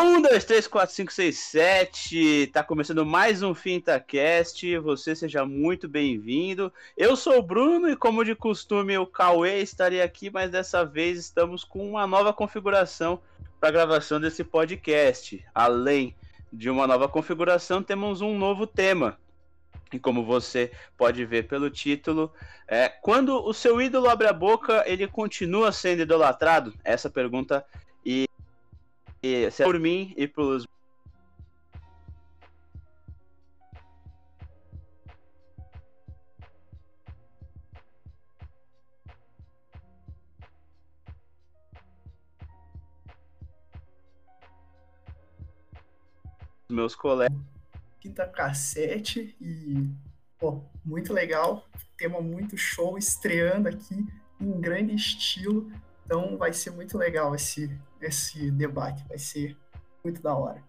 [0.00, 2.46] Um, dois, três, quatro, cinco, seis, sete.
[2.52, 4.78] Tá começando mais um FintaCast.
[4.78, 6.72] Você seja muito bem-vindo.
[6.96, 11.18] Eu sou o Bruno e, como de costume, o Cauê estaria aqui, mas dessa vez
[11.18, 13.20] estamos com uma nova configuração
[13.58, 15.44] para gravação desse podcast.
[15.52, 16.14] Além
[16.52, 19.18] de uma nova configuração, temos um novo tema.
[19.92, 22.32] E como você pode ver pelo título,
[22.68, 26.72] é, quando o seu ídolo abre a boca, ele continua sendo idolatrado?
[26.84, 27.66] Essa pergunta
[28.06, 28.28] e
[29.22, 30.66] e é por mim e pelos
[46.78, 47.36] meus colegas.
[48.00, 49.88] Fita cassete e,
[50.38, 51.66] pô, muito legal.
[51.96, 54.06] Tema muito show, estreando aqui
[54.40, 55.70] em grande estilo.
[56.08, 59.54] Então vai ser muito legal esse, esse debate, vai ser
[60.02, 60.62] muito da hora.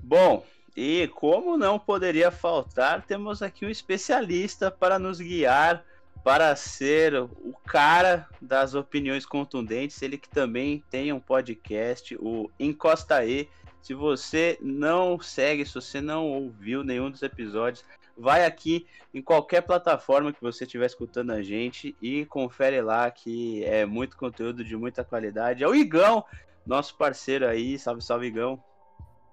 [0.00, 0.44] Bom,
[0.76, 5.84] e como não poderia faltar, temos aqui um especialista para nos guiar,
[6.24, 13.24] para ser o cara das opiniões contundentes, ele que também tem um podcast, o Encosta
[13.24, 13.48] E.
[13.80, 17.84] Se você não segue, se você não ouviu nenhum dos episódios,
[18.16, 23.64] vai aqui em qualquer plataforma que você estiver escutando a gente e confere lá que
[23.64, 25.62] é muito conteúdo de muita qualidade.
[25.62, 26.24] É o Igão,
[26.64, 27.78] nosso parceiro aí.
[27.78, 28.62] Salve, salve, Igão.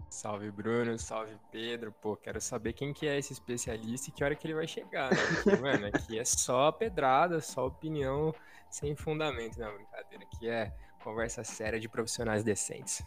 [0.09, 0.97] Salve, Bruno.
[0.99, 1.91] Salve, Pedro.
[1.91, 5.09] Pô, quero saber quem que é esse especialista e que hora que ele vai chegar,
[5.09, 5.17] né?
[5.43, 8.33] Porque, mano, aqui é só pedrada, só opinião
[8.69, 10.23] sem fundamento, não, brincadeira.
[10.23, 10.71] Aqui é
[11.03, 13.03] conversa séria de profissionais decentes.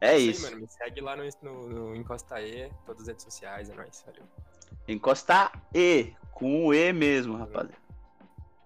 [0.00, 0.46] É isso.
[0.46, 3.74] Aí, mano, me segue lá no, no, no Encosta E, todas as redes sociais, é
[3.74, 4.24] nóis, valeu.
[4.86, 7.74] Encostar E, com o E mesmo, rapaziada.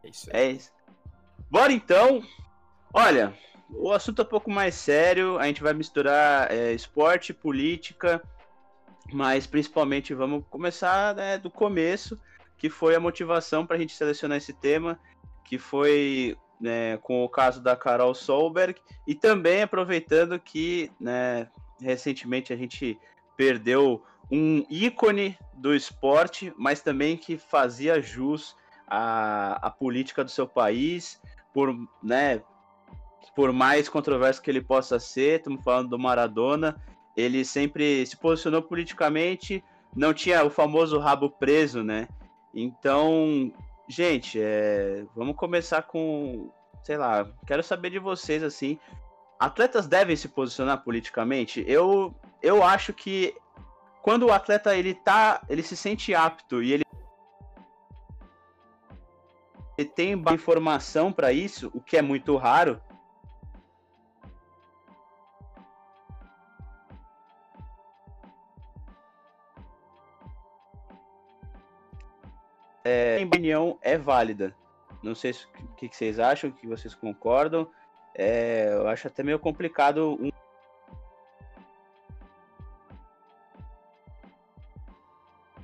[0.04, 0.40] É isso aí.
[0.40, 0.72] É isso.
[1.50, 2.22] Bora então.
[2.92, 3.34] Olha,
[3.70, 5.38] o assunto é um pouco mais sério.
[5.38, 8.22] A gente vai misturar é, esporte, política,
[9.12, 12.18] mas principalmente vamos começar né, do começo,
[12.56, 14.98] que foi a motivação para a gente selecionar esse tema,
[15.44, 21.48] que foi né, com o caso da Carol Solberg, e também aproveitando que né,
[21.80, 22.98] recentemente a gente
[23.36, 28.56] perdeu um ícone do esporte, mas também que fazia jus
[28.88, 31.20] à, à política do seu país,
[31.52, 32.40] por, né,
[33.36, 36.80] por mais controverso que ele possa ser, estamos falando do Maradona,
[37.14, 39.62] ele sempre se posicionou politicamente,
[39.94, 42.08] não tinha o famoso rabo preso, né?
[42.54, 43.52] Então,
[43.86, 46.50] gente, é, vamos começar com,
[46.82, 48.78] sei lá, quero saber de vocês assim,
[49.38, 51.62] atletas devem se posicionar politicamente?
[51.68, 53.34] Eu, eu acho que
[54.02, 56.84] quando o atleta ele tá, ele se sente apto e ele,
[59.94, 62.80] tem informação para isso, o que é muito raro.
[72.84, 74.54] É, a opinião é válida.
[75.02, 77.68] Não sei o que, que vocês acham, que vocês concordam.
[78.14, 80.30] É, eu acho até meio complicado um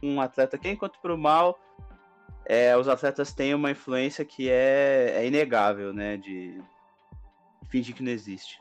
[0.02, 1.58] um atleta que, enquanto para o mal,
[2.44, 6.16] é, os atletas têm uma influência que é, é inegável, né?
[6.16, 6.62] De
[7.68, 8.58] fingir que não existe.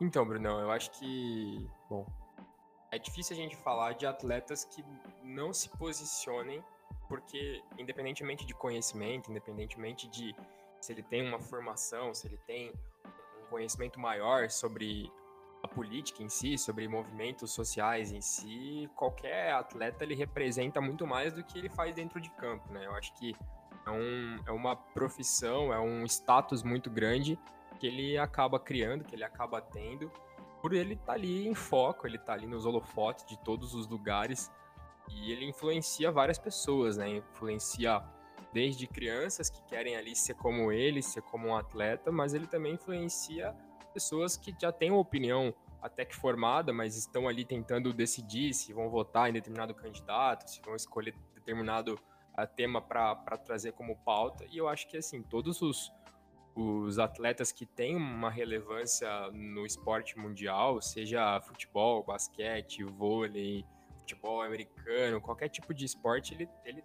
[0.00, 1.68] Então, Brunão, eu acho que.
[1.88, 2.06] Bom,
[2.90, 4.82] é difícil a gente falar de atletas que
[5.22, 6.64] não se posicionem,
[7.08, 10.34] porque, independentemente de conhecimento, independentemente de
[10.80, 12.72] se ele tem uma formação, se ele tem
[13.42, 15.12] um conhecimento maior sobre
[15.62, 21.32] a política em si, sobre movimentos sociais em si, qualquer atleta ele representa muito mais
[21.32, 22.86] do que ele faz dentro de campo, né?
[22.86, 23.34] Eu acho que
[23.86, 27.38] é, um, é uma profissão, é um status muito grande
[27.78, 30.10] que ele acaba criando, que ele acaba tendo,
[30.60, 33.86] por ele estar tá ali em foco, ele tá ali nos holofotes de todos os
[33.86, 34.50] lugares
[35.08, 37.08] e ele influencia várias pessoas, né?
[37.08, 38.02] Influencia
[38.52, 42.74] desde crianças que querem ali ser como ele, ser como um atleta, mas ele também
[42.74, 43.54] influencia
[43.92, 48.72] pessoas que já têm uma opinião até que formada, mas estão ali tentando decidir se
[48.72, 54.44] vão votar em determinado candidato, se vão escolher determinado uh, tema para trazer como pauta.
[54.50, 55.92] E eu acho que, assim, todos os,
[56.54, 63.64] os atletas que têm uma relevância no esporte mundial, seja futebol, basquete, vôlei,
[63.98, 66.84] futebol americano, qualquer tipo de esporte, ele, ele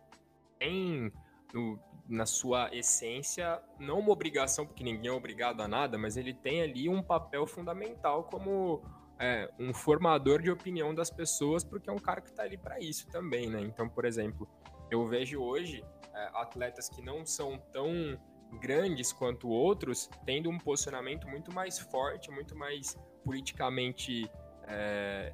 [0.58, 1.12] tem
[1.54, 6.34] no, na sua essência, não uma obrigação, porque ninguém é obrigado a nada, mas ele
[6.34, 8.84] tem ali um papel fundamental como
[9.20, 12.80] é, um formador de opinião das pessoas, porque é um cara que está ali para
[12.80, 13.62] isso também, né?
[13.62, 14.48] Então, por exemplo,
[14.92, 18.20] eu vejo hoje é, atletas que não são tão
[18.60, 24.30] grandes quanto outros tendo um posicionamento muito mais forte, muito mais politicamente
[24.68, 25.34] é,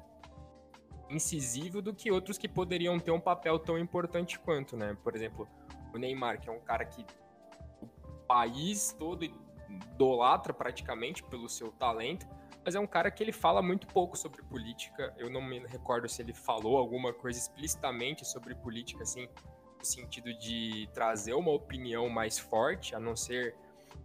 [1.10, 4.96] incisivo do que outros que poderiam ter um papel tão importante quanto, né?
[5.02, 5.48] Por exemplo,
[5.92, 7.04] o Neymar, que é um cara que
[7.80, 7.86] o
[8.26, 12.26] país todo idolatra praticamente pelo seu talento,
[12.64, 15.14] mas é um cara que ele fala muito pouco sobre política.
[15.18, 19.28] Eu não me recordo se ele falou alguma coisa explicitamente sobre política, assim,
[19.78, 23.56] no sentido de trazer uma opinião mais forte, a não ser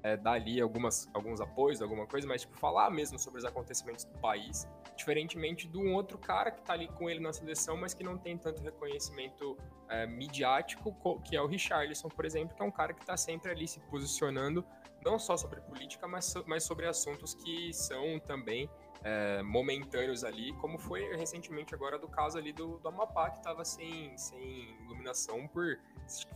[0.02, 4.06] é, dar ali algumas, alguns apoios, alguma coisa, mas tipo, falar mesmo sobre os acontecimentos
[4.06, 7.94] do país, diferentemente de um outro cara que tá ali com ele na seleção, mas
[7.94, 9.58] que não tem tanto reconhecimento
[9.88, 13.52] é, midiático, que é o Richarlison, por exemplo, que é um cara que tá sempre
[13.52, 14.66] ali se posicionando
[15.04, 18.70] não só sobre política, mas, mas sobre assuntos que são também
[19.04, 23.64] é, momentâneos ali, como foi recentemente agora do caso ali do, do Amapá, que estava
[23.64, 25.80] sem, sem iluminação por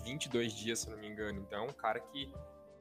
[0.04, 1.40] 22 dias, se não me engano.
[1.40, 2.32] Então, é um cara que,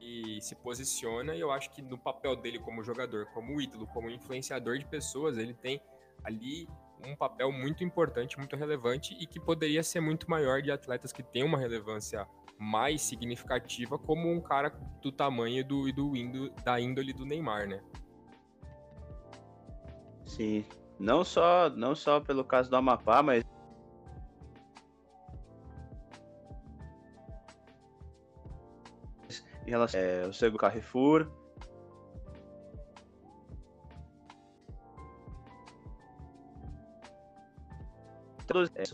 [0.01, 4.09] que se posiciona e eu acho que no papel dele como jogador, como ídolo, como
[4.09, 5.79] influenciador de pessoas, ele tem
[6.23, 6.67] ali
[7.05, 11.21] um papel muito importante, muito relevante e que poderia ser muito maior de atletas que
[11.21, 12.27] têm uma relevância
[12.57, 14.69] mais significativa como um cara
[15.01, 17.81] do tamanho do, do indo, da índole do Neymar, né?
[20.25, 20.65] Sim,
[20.99, 23.43] não só não só pelo caso do Amapá, mas
[29.65, 31.27] em relação é, o segundo Carrefour,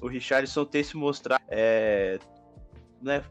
[0.01, 2.19] o Richardson ter se mostrado é,
[3.01, 3.23] né,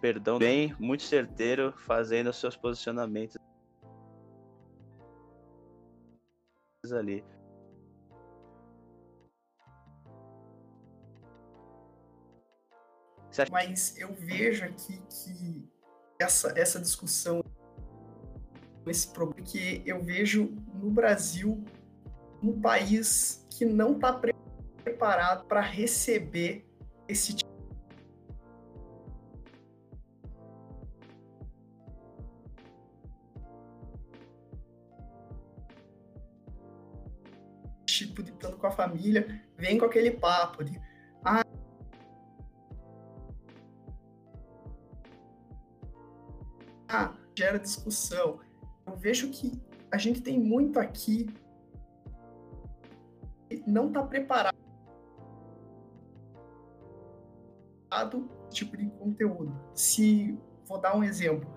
[0.00, 3.36] perdão bem, muito certeiro, fazendo seus posicionamentos
[6.92, 7.24] ali.
[13.50, 15.68] Mas eu vejo aqui que
[16.18, 17.44] essa, essa discussão,
[18.86, 21.62] esse problema, que eu vejo no Brasil
[22.42, 24.12] um país que não está
[24.82, 26.66] preparado para receber
[27.08, 27.56] esse tipo
[37.86, 40.78] tipo de plano com a família, vem com aquele papo de
[47.36, 48.40] gera discussão.
[48.86, 49.52] Eu vejo que
[49.90, 51.26] a gente tem muito aqui
[53.66, 54.54] não está preparado
[58.50, 59.54] tipo de conteúdo.
[59.74, 61.48] Se vou dar um exemplo,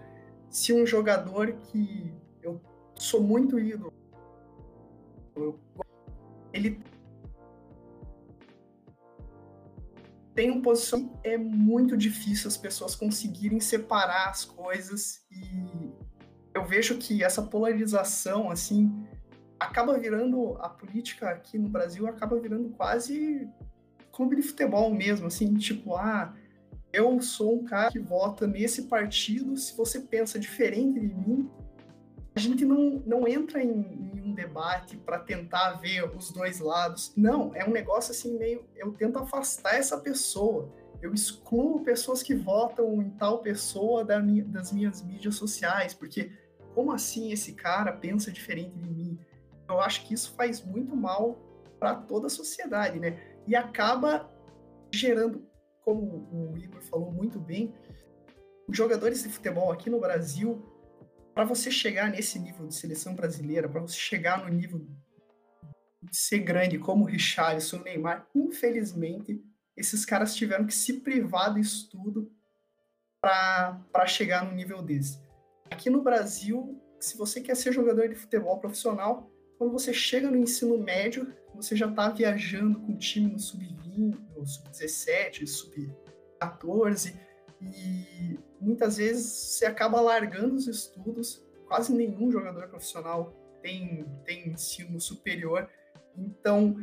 [0.49, 2.61] se um jogador que eu
[2.95, 3.93] sou muito ídolo,
[6.51, 6.81] ele
[10.39, 15.91] tem um posição é muito difícil as pessoas conseguirem separar as coisas e
[16.53, 19.05] eu vejo que essa polarização assim
[19.59, 23.49] acaba virando a política aqui no Brasil acaba virando quase
[24.13, 26.33] clube de futebol mesmo assim tipo ah
[26.93, 31.49] eu sou um cara que vota nesse partido se você pensa diferente de mim
[32.39, 37.11] a gente não, não entra em, em um debate para tentar ver os dois lados.
[37.17, 38.65] Não, é um negócio assim meio.
[38.77, 40.73] Eu tento afastar essa pessoa.
[41.01, 46.31] Eu excluo pessoas que votam em tal pessoa da minha, das minhas mídias sociais, porque
[46.73, 49.19] como assim esse cara pensa diferente de mim?
[49.67, 51.37] Eu acho que isso faz muito mal
[51.77, 53.19] para toda a sociedade, né?
[53.45, 54.29] E acaba
[54.93, 55.45] gerando,
[55.81, 57.73] como o Igor falou muito bem,
[58.67, 60.63] os jogadores de futebol aqui no Brasil
[61.39, 64.85] para você chegar nesse nível de seleção brasileira, para você chegar no nível
[66.03, 69.41] de ser grande como o Richarlison, o Neymar, infelizmente,
[69.77, 72.29] esses caras tiveram que se privar do estudo
[73.21, 75.17] para chegar no nível desse.
[75.71, 80.35] Aqui no Brasil, se você quer ser jogador de futebol profissional, quando você chega no
[80.35, 87.17] ensino médio, você já está viajando com o time no sub-20, no sub-17, sub-14,
[87.61, 91.43] e muitas vezes você acaba largando os estudos.
[91.67, 95.69] Quase nenhum jogador profissional tem, tem ensino superior.
[96.17, 96.75] Então,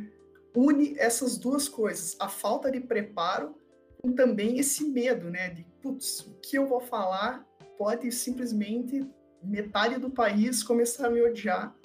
[0.55, 3.55] une essas duas coisas, a falta de preparo
[4.01, 5.49] com também esse medo, né?
[5.49, 7.45] De, putz, o que eu vou falar
[7.77, 9.07] pode simplesmente
[9.43, 11.75] metade do país começar a me odiar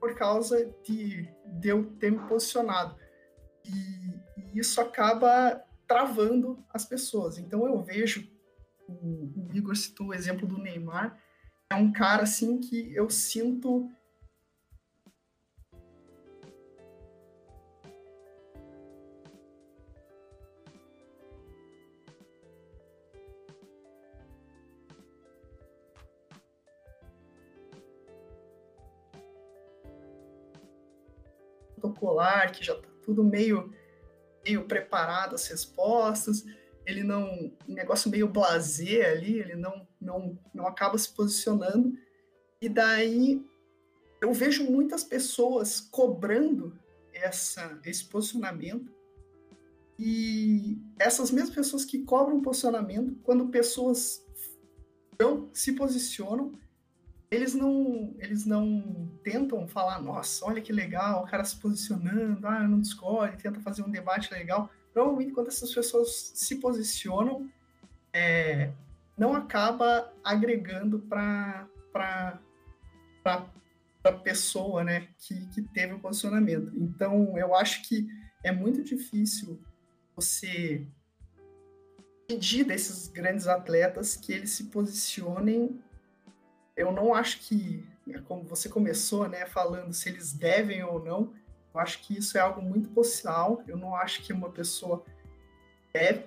[0.00, 2.96] por causa de, de eu ter me posicionado.
[3.64, 7.38] E, e isso acaba travando as pessoas.
[7.38, 8.31] Então eu vejo
[9.02, 11.18] o, o Igor citou o exemplo do Neymar,
[11.70, 13.90] é um cara assim que eu sinto
[31.82, 33.72] protocolar, que já está tudo meio,
[34.44, 36.44] meio preparado as respostas
[36.86, 41.96] ele não, um negócio meio blazer ali, ele não, não, não acaba se posicionando,
[42.60, 43.44] e daí
[44.20, 46.78] eu vejo muitas pessoas cobrando
[47.12, 48.92] essa, esse posicionamento,
[49.98, 54.24] e essas mesmas pessoas que cobram posicionamento, quando pessoas
[55.18, 56.52] não se posicionam,
[57.30, 62.66] eles não, eles não tentam falar, nossa, olha que legal, o cara se posicionando, ah,
[62.66, 64.68] não discorde, tenta fazer um debate legal.
[64.92, 67.50] Provavelmente, quando essas pessoas se posicionam,
[68.12, 68.70] é,
[69.16, 71.68] não acaba agregando para
[73.24, 76.72] a pessoa né, que, que teve o posicionamento.
[76.76, 78.08] Então, eu acho que
[78.42, 79.58] é muito difícil
[80.14, 80.86] você
[82.26, 85.80] pedir desses grandes atletas que eles se posicionem.
[86.76, 87.86] Eu não acho que,
[88.26, 91.32] como você começou, né, falando se eles devem ou não,
[91.74, 93.62] eu acho que isso é algo muito possível.
[93.66, 95.04] Eu não acho que uma pessoa
[95.92, 96.24] deve,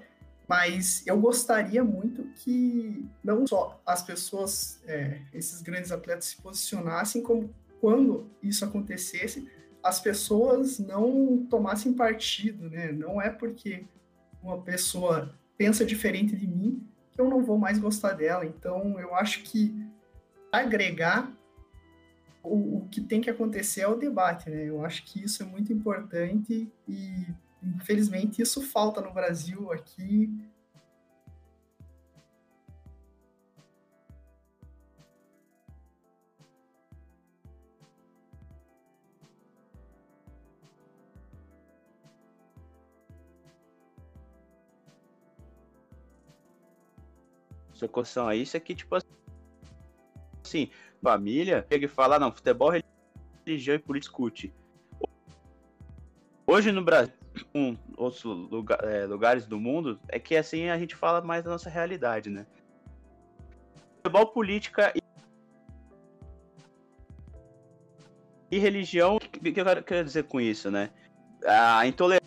[0.47, 7.21] mas eu gostaria muito que não só as pessoas, é, esses grandes atletas se posicionassem,
[7.21, 9.49] como quando isso acontecesse,
[9.83, 12.91] as pessoas não tomassem partido, né?
[12.91, 13.85] Não é porque
[14.41, 18.45] uma pessoa pensa diferente de mim que eu não vou mais gostar dela.
[18.45, 19.73] Então, eu acho que
[20.51, 21.31] agregar
[22.45, 24.65] o, o que tem que acontecer é o debate, né?
[24.65, 27.27] Eu acho que isso é muito importante e,
[27.63, 30.29] infelizmente, isso falta no Brasil aqui
[47.75, 50.69] socorção a isso é que, tipo assim,
[51.05, 52.71] família chega e fala, não, futebol,
[53.45, 54.53] religião e política discute.
[56.47, 57.13] Hoje no Brasil,
[57.53, 61.51] um, outros lugar, é, lugares do mundo, é que assim a gente fala mais da
[61.51, 62.47] nossa realidade, né?
[63.97, 65.01] Futebol, política e,
[68.51, 70.89] e religião, o que eu quero dizer com isso, né?
[71.45, 72.24] A intolerância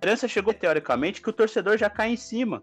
[0.00, 2.62] intolerância chegou teoricamente que o torcedor já cai em cima.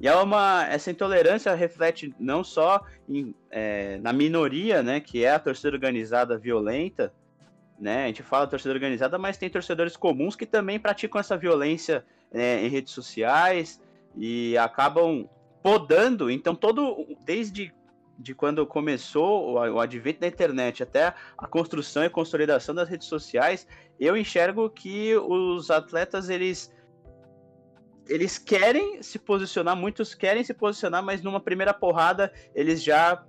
[0.00, 5.30] E é uma, essa intolerância reflete não só em, é, na minoria, né, que é
[5.30, 7.14] a torcida organizada violenta,
[7.78, 12.04] né, a gente fala torcida organizada, mas tem torcedores comuns que também praticam essa violência
[12.32, 13.80] é, em redes sociais
[14.16, 15.28] e acabam
[15.62, 16.30] podando.
[16.30, 17.72] Então, todo desde
[18.18, 23.66] de quando começou o, advento da internet até a construção e consolidação das redes sociais,
[24.00, 26.74] eu enxergo que os atletas eles
[28.08, 33.24] eles querem se posicionar, muitos querem se posicionar, mas numa primeira porrada eles já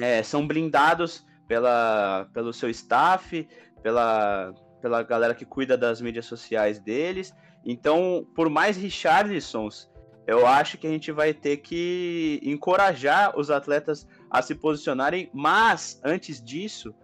[0.00, 3.46] é, são blindados pela, pelo seu staff,
[3.80, 7.32] pela, pela galera que cuida das mídias sociais deles.
[7.64, 9.88] Então, por mais Richarlisons
[10.26, 16.00] eu acho que a gente vai ter que encorajar os atletas a se posicionarem, mas
[16.04, 16.94] antes disso,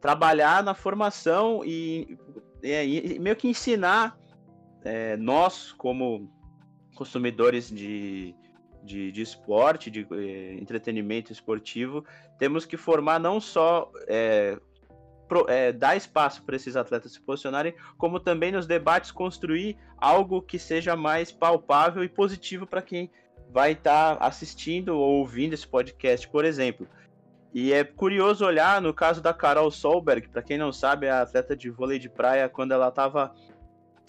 [0.00, 2.18] trabalhar na formação e,
[2.62, 4.18] e, e meio que ensinar
[4.84, 6.30] é, nós, como
[6.94, 8.34] consumidores de,
[8.82, 12.04] de, de esporte, de é, entretenimento esportivo,
[12.38, 14.58] temos que formar não só é,
[15.28, 20.40] pro, é, dar espaço para esses atletas se posicionarem, como também nos debates construir algo
[20.40, 23.10] que seja mais palpável e positivo para quem
[23.50, 26.88] vai estar tá assistindo ou ouvindo esse podcast, por exemplo.
[27.52, 31.22] E é curioso olhar no caso da Carol Solberg, para quem não sabe, é a
[31.22, 33.34] atleta de vôlei de praia, quando ela estava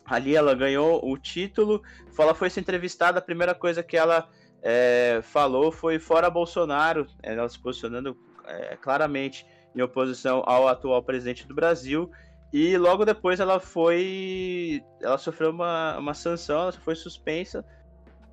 [0.05, 1.81] ali, ela ganhou o título.
[2.17, 4.27] Ela foi se entrevistada, a primeira coisa que ela
[4.61, 9.45] é, falou foi fora Bolsonaro, ela se posicionando é, claramente
[9.75, 12.09] em oposição ao atual presidente do Brasil.
[12.51, 14.83] E logo depois ela foi.
[15.01, 17.63] Ela sofreu uma, uma sanção, ela foi suspensa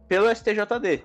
[0.09, 1.05] pelo STJD.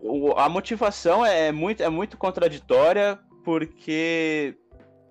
[0.00, 4.56] O, a motivação é muito, é muito contraditória, porque,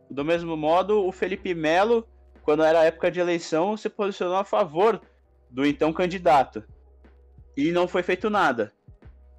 [0.09, 2.05] do mesmo modo, o Felipe Melo,
[2.43, 5.01] quando era época de eleição, se posicionou a favor
[5.49, 6.63] do então candidato.
[7.55, 8.73] E não foi feito nada.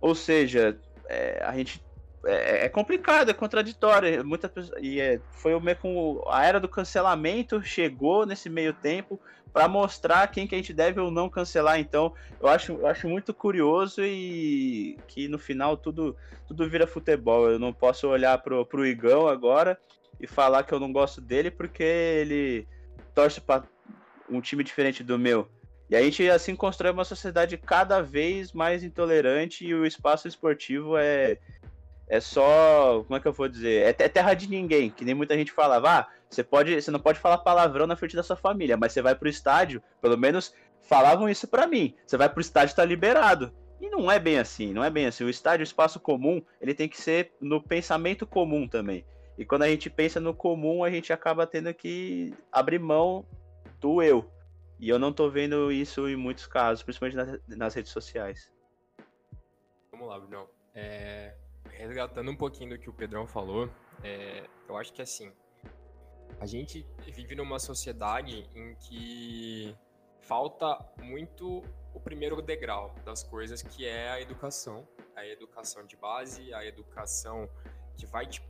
[0.01, 1.83] Ou seja, é, a gente
[2.25, 4.25] é, é, complicado, é contraditório.
[4.25, 9.21] Muita e é, foi meio com a era do cancelamento chegou nesse meio tempo
[9.53, 11.79] para mostrar quem que a gente deve ou não cancelar.
[11.79, 17.51] Então, eu acho, eu acho muito curioso e que no final tudo tudo vira futebol.
[17.51, 19.79] Eu não posso olhar pro, pro Igão agora
[20.21, 22.69] e falar que eu não gosto dele porque ele
[23.15, 23.65] torce para
[24.29, 25.49] um time diferente do meu.
[25.91, 30.97] E a gente assim constrói uma sociedade cada vez mais intolerante e o espaço esportivo
[30.97, 31.39] é
[32.13, 33.85] é só, como é que eu vou dizer?
[33.85, 35.89] É, é terra de ninguém, que nem muita gente falava.
[35.91, 39.01] Ah, você pode, você não pode falar palavrão na frente da sua família, mas você
[39.01, 41.95] vai pro estádio, pelo menos falavam isso para mim.
[42.07, 43.51] Você vai pro estádio tá liberado.
[43.81, 45.25] E não é bem assim, não é bem assim.
[45.25, 49.07] O estádio, o espaço comum, ele tem que ser no pensamento comum também.
[49.39, 53.25] E quando a gente pensa no comum, a gente acaba tendo que abrir mão
[53.81, 54.31] do eu.
[54.79, 58.53] E eu não tô vendo isso em muitos casos, principalmente nas, redes sociais.
[59.91, 60.47] Vamos lá, Bruno.
[60.75, 61.35] É,
[61.73, 63.69] resgatando um pouquinho do que o Pedrão falou,
[64.03, 65.33] é, eu acho que assim,
[66.41, 69.77] a gente vive numa sociedade em que
[70.21, 71.63] falta muito
[71.95, 74.87] o primeiro degrau das coisas, que é a educação.
[75.15, 77.49] A educação de base, a educação
[77.97, 78.43] que vai te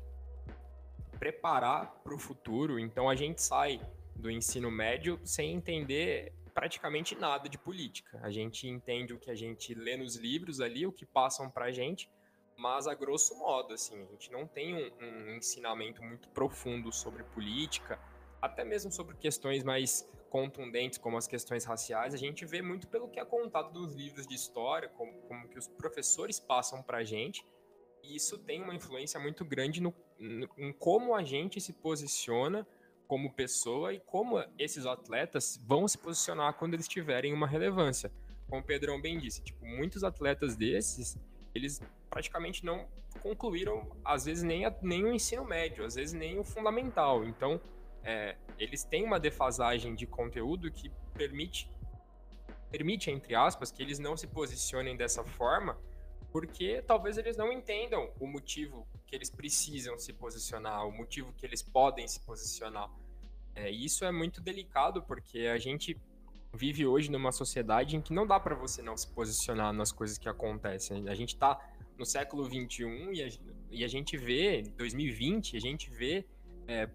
[1.19, 2.79] preparar para o futuro.
[2.79, 3.81] Então a gente sai
[4.15, 8.21] do ensino médio sem entender praticamente nada de política.
[8.23, 11.67] A gente entende o que a gente lê nos livros ali, o que passam para
[11.67, 12.09] a gente,
[12.57, 17.25] mas a grosso modo, assim, a gente não tem um, um, ensinamento muito profundo sobre
[17.25, 17.99] política,
[18.41, 23.09] até mesmo sobre questões mais contundentes, como as questões raciais, a gente vê muito pelo
[23.09, 27.05] que é contado nos livros de história, como, como que os professores passam para a
[27.05, 27.45] gente,
[28.03, 32.67] e isso tem uma influência muito grande no, no, em como a gente se posiciona
[33.07, 38.11] como pessoa e como esses atletas vão se posicionar quando eles tiverem uma relevância.
[38.49, 41.19] Como o Pedrão bem disse, tipo, muitos atletas desses,
[41.55, 41.81] eles
[42.11, 42.87] praticamente não
[43.21, 47.25] concluíram, às vezes, nem, a, nem o ensino médio, às vezes nem o fundamental.
[47.25, 47.61] Então,
[48.03, 51.71] é, eles têm uma defasagem de conteúdo que permite,
[52.71, 55.79] permite, entre aspas, que eles não se posicionem dessa forma,
[56.31, 61.45] porque talvez eles não entendam o motivo que eles precisam se posicionar, o motivo que
[61.45, 62.91] eles podem se posicionar.
[63.55, 66.01] É, isso é muito delicado, porque a gente
[66.55, 70.19] vive hoje numa sociedade em que não dá para você não se posicionar nas coisas
[70.19, 71.09] que acontecem.
[71.09, 71.59] A gente está
[71.99, 73.29] no século 21 e a,
[73.71, 76.27] e a gente vê, 2020, a gente vê
[76.67, 76.89] é,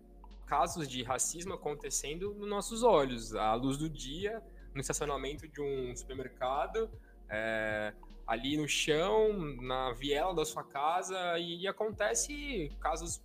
[0.46, 4.42] casos de racismo acontecendo nos nossos olhos, à luz do dia,
[4.74, 6.90] no estacionamento de um supermercado,
[7.30, 7.94] é,
[8.28, 13.22] ali no chão, na viela da sua casa, e, e acontece casos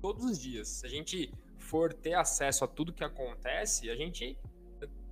[0.00, 0.68] todos os dias.
[0.68, 4.36] Se a gente for ter acesso a tudo que acontece, a gente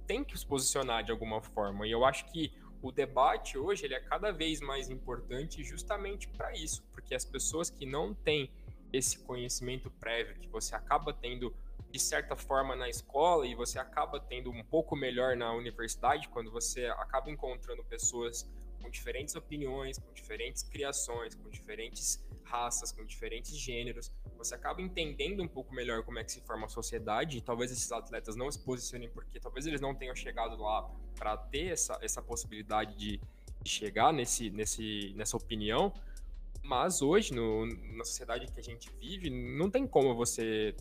[0.07, 1.87] tem que se posicionar de alguma forma.
[1.87, 6.53] E eu acho que o debate hoje ele é cada vez mais importante justamente para
[6.53, 8.51] isso, porque as pessoas que não têm
[8.93, 11.55] esse conhecimento prévio que você acaba tendo
[11.91, 16.51] de certa forma na escola e você acaba tendo um pouco melhor na universidade quando
[16.51, 18.49] você acaba encontrando pessoas
[18.85, 24.13] com diferentes opiniões, com diferentes criações, com diferentes raças, com diferentes gêneros.
[24.37, 27.39] Você acaba entendendo um pouco melhor como é que se forma a sociedade.
[27.39, 30.83] E talvez esses atletas não se posicionem porque talvez eles não tenham chegado lá
[31.15, 33.21] para ter essa, essa possibilidade de,
[33.65, 35.91] chegar nesse, nesse, nessa opinião.
[36.63, 37.65] Mas hoje, no,
[37.97, 40.77] na sociedade que a gente vive, não tem como você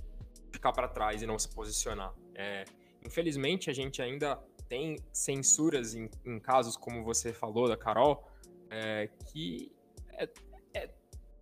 [0.52, 2.14] ficar para trás e não se posicionar.
[2.36, 2.66] É,
[3.06, 4.38] infelizmente, a gente ainda
[4.74, 8.28] tem censuras em, em, casos como você falou da Carol,
[8.72, 9.72] é, que
[10.14, 10.28] é,
[10.74, 10.90] é,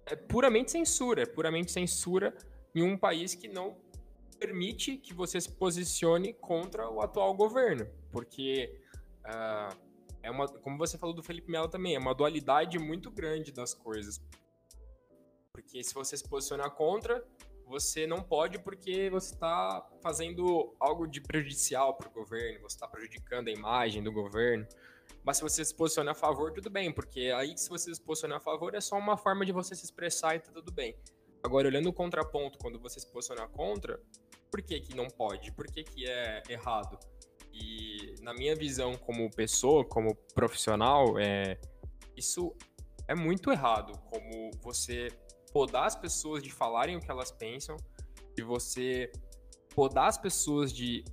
[0.08, 2.38] é puramente censura, é puramente censura
[2.76, 3.78] em um país que não
[4.38, 8.78] permite que você se posicione contra o atual governo, porque
[9.20, 9.78] uh,
[10.22, 13.74] é uma, como você falou do Felipe Melo também, é uma dualidade muito grande das
[13.74, 14.22] coisas.
[15.54, 17.26] Porque se você se posicionar contra,
[17.72, 22.88] você não pode porque você está fazendo algo de prejudicial para o governo, você está
[22.88, 24.68] prejudicando a imagem do governo.
[25.24, 28.38] Mas se você se posiciona a favor, tudo bem, porque aí se você se posiciona
[28.38, 30.96] a favor é só uma forma de você se expressar e tá tudo bem.
[31.42, 34.00] Agora, olhando o contraponto, quando você se posiciona contra,
[34.52, 35.52] por que, que não pode?
[35.54, 37.00] Por que, que é errado?
[37.54, 41.58] E na minha visão como pessoa, como profissional, é,
[42.18, 42.54] isso
[43.08, 43.98] é muito errado.
[44.10, 45.08] Como você
[45.52, 47.78] podar as pessoas de falarem o que elas pensam,
[48.36, 49.12] de você
[49.76, 51.04] podar as pessoas de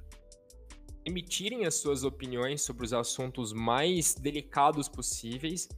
[1.05, 5.69] emitirem as suas opiniões sobre os assuntos mais delicados possíveis,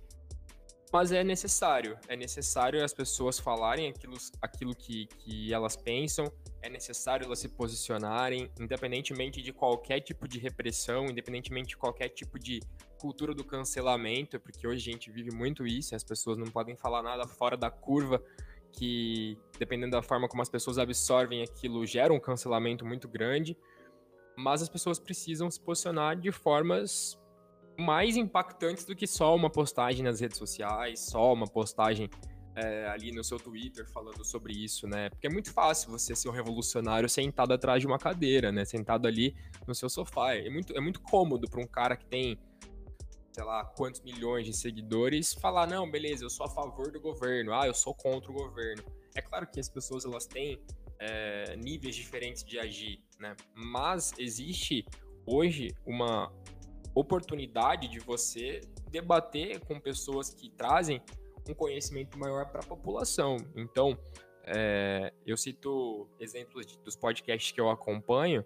[0.92, 1.98] mas é necessário.
[2.08, 6.30] É necessário as pessoas falarem aquilo, aquilo que, que elas pensam,
[6.62, 12.38] é necessário elas se posicionarem, independentemente de qualquer tipo de repressão, independentemente de qualquer tipo
[12.38, 12.60] de
[12.98, 17.02] cultura do cancelamento, porque hoje a gente vive muito isso, as pessoas não podem falar
[17.02, 18.22] nada fora da curva
[18.72, 23.56] que, dependendo da forma como as pessoas absorvem aquilo, gera um cancelamento muito grande.
[24.36, 27.19] Mas as pessoas precisam se posicionar de formas
[27.80, 32.08] mais impactantes do que só uma postagem nas redes sociais, só uma postagem
[32.54, 35.08] é, ali no seu Twitter falando sobre isso, né?
[35.10, 38.64] Porque é muito fácil você ser um revolucionário sentado atrás de uma cadeira, né?
[38.64, 39.34] Sentado ali
[39.66, 40.34] no seu sofá.
[40.34, 42.38] É muito, é muito cômodo para um cara que tem,
[43.32, 47.54] sei lá, quantos milhões de seguidores falar: não, beleza, eu sou a favor do governo,
[47.54, 48.82] ah, eu sou contra o governo.
[49.14, 50.60] É claro que as pessoas elas têm
[50.98, 53.34] é, níveis diferentes de agir, né?
[53.54, 54.84] Mas existe
[55.26, 56.32] hoje uma
[56.94, 61.02] oportunidade de você debater com pessoas que trazem
[61.48, 63.36] um conhecimento maior para a população.
[63.56, 63.98] Então,
[64.44, 68.44] é, eu cito exemplos de, dos podcasts que eu acompanho,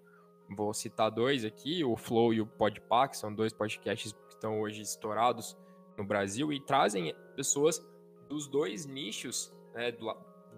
[0.56, 4.60] vou citar dois aqui, o Flow e o Podpah, que são dois podcasts que estão
[4.60, 5.56] hoje estourados
[5.96, 7.84] no Brasil e trazem pessoas
[8.28, 10.14] dos dois nichos, né, do,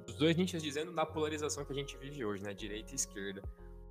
[0.06, 3.42] dos dois nichos dizendo da polarização que a gente vive hoje, né, direita e esquerda,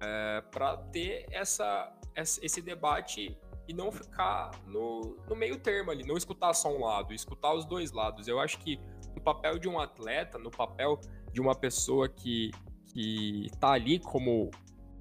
[0.02, 6.18] é, para ter essa, esse debate e não ficar no, no meio termo ali, não
[6.18, 8.28] escutar só um lado, escutar os dois lados.
[8.28, 8.80] Eu acho que
[9.16, 11.00] no papel de um atleta, no papel
[11.32, 12.52] de uma pessoa que,
[12.86, 14.52] que tá ali como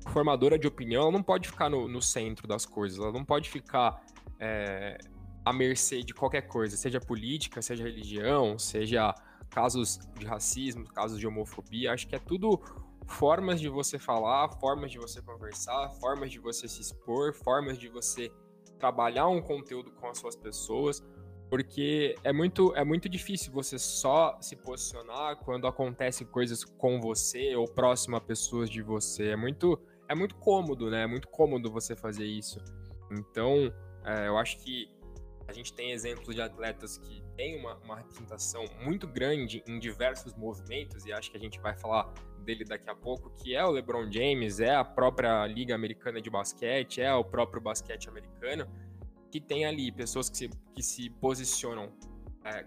[0.09, 3.49] formadora de opinião, ela não pode ficar no, no centro das coisas, ela não pode
[3.51, 4.05] ficar
[4.39, 4.99] é,
[5.45, 9.15] à mercê de qualquer coisa, seja política, seja religião, seja
[9.51, 11.93] casos de racismo, casos de homofobia.
[11.93, 12.61] Acho que é tudo
[13.07, 17.89] formas de você falar, formas de você conversar, formas de você se expor, formas de
[17.89, 18.33] você
[18.85, 21.03] trabalhar um conteúdo com as suas pessoas,
[21.49, 27.57] porque é muito, é muito difícil você só se posicionar quando acontecem coisas com você
[27.57, 29.31] ou próximo a pessoas de você.
[29.31, 31.05] É muito, é muito cômodo, né?
[31.05, 32.59] É muito cômodo você fazer isso.
[33.11, 33.73] Então,
[34.05, 34.91] é, eu acho que
[35.49, 40.35] a gente tem exemplos de atletas que têm uma, uma representação muito grande em diversos
[40.35, 42.13] movimentos, e acho que a gente vai falar
[42.45, 46.31] dele daqui a pouco, que é o LeBron James, é a própria Liga Americana de
[46.31, 48.69] Basquete, é o próprio basquete americano,
[49.31, 51.93] que tem ali pessoas que se, que se posicionam
[52.45, 52.65] é,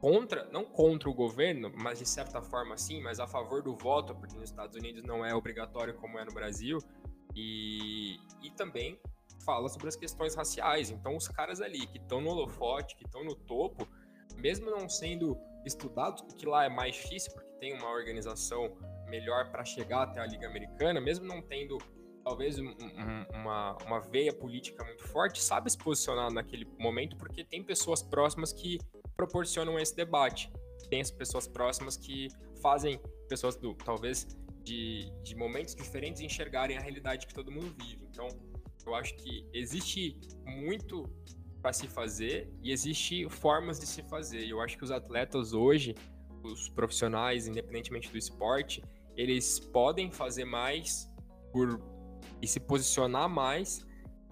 [0.00, 4.14] contra, não contra o governo, mas de certa forma sim, mas a favor do voto,
[4.16, 6.78] porque nos Estados Unidos não é obrigatório como é no Brasil,
[7.36, 9.00] e, e também
[9.44, 10.90] fala sobre as questões raciais.
[10.90, 13.86] Então, os caras ali que estão no holofote, que estão no topo,
[14.36, 19.64] mesmo não sendo estudados, que lá é mais difícil, porque tem uma organização melhor para
[19.64, 21.78] chegar até a Liga Americana, mesmo não tendo
[22.24, 27.44] talvez um, um, uma, uma veia política muito forte, sabe se posicionar naquele momento, porque
[27.44, 28.78] tem pessoas próximas que
[29.16, 30.52] proporcionam esse debate.
[30.90, 32.26] Tem as pessoas próximas que
[32.60, 34.26] fazem pessoas do talvez
[34.64, 38.04] de, de momentos diferentes enxergarem a realidade que todo mundo vive.
[38.10, 38.26] Então,
[38.84, 41.08] eu acho que existe muito
[41.60, 44.48] para se fazer e existe formas de se fazer.
[44.48, 45.94] Eu acho que os atletas hoje,
[46.44, 48.82] os profissionais, independentemente do esporte,
[49.16, 51.08] eles podem fazer mais
[51.52, 51.80] por
[52.40, 53.86] e se posicionar mais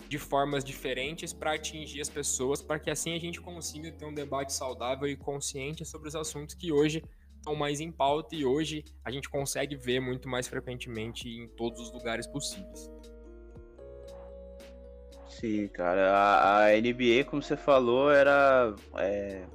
[0.08, 4.14] de formas diferentes para atingir as pessoas, para que assim a gente consiga ter um
[4.14, 7.02] debate saudável e consciente sobre os assuntos que hoje
[7.36, 11.80] estão mais em pauta e hoje a gente consegue ver muito mais frequentemente em todos
[11.80, 12.90] os lugares possíveis.
[15.28, 16.10] Sim, cara.
[16.12, 18.74] A, a NBA, como você falou, era.
[18.98, 19.46] É,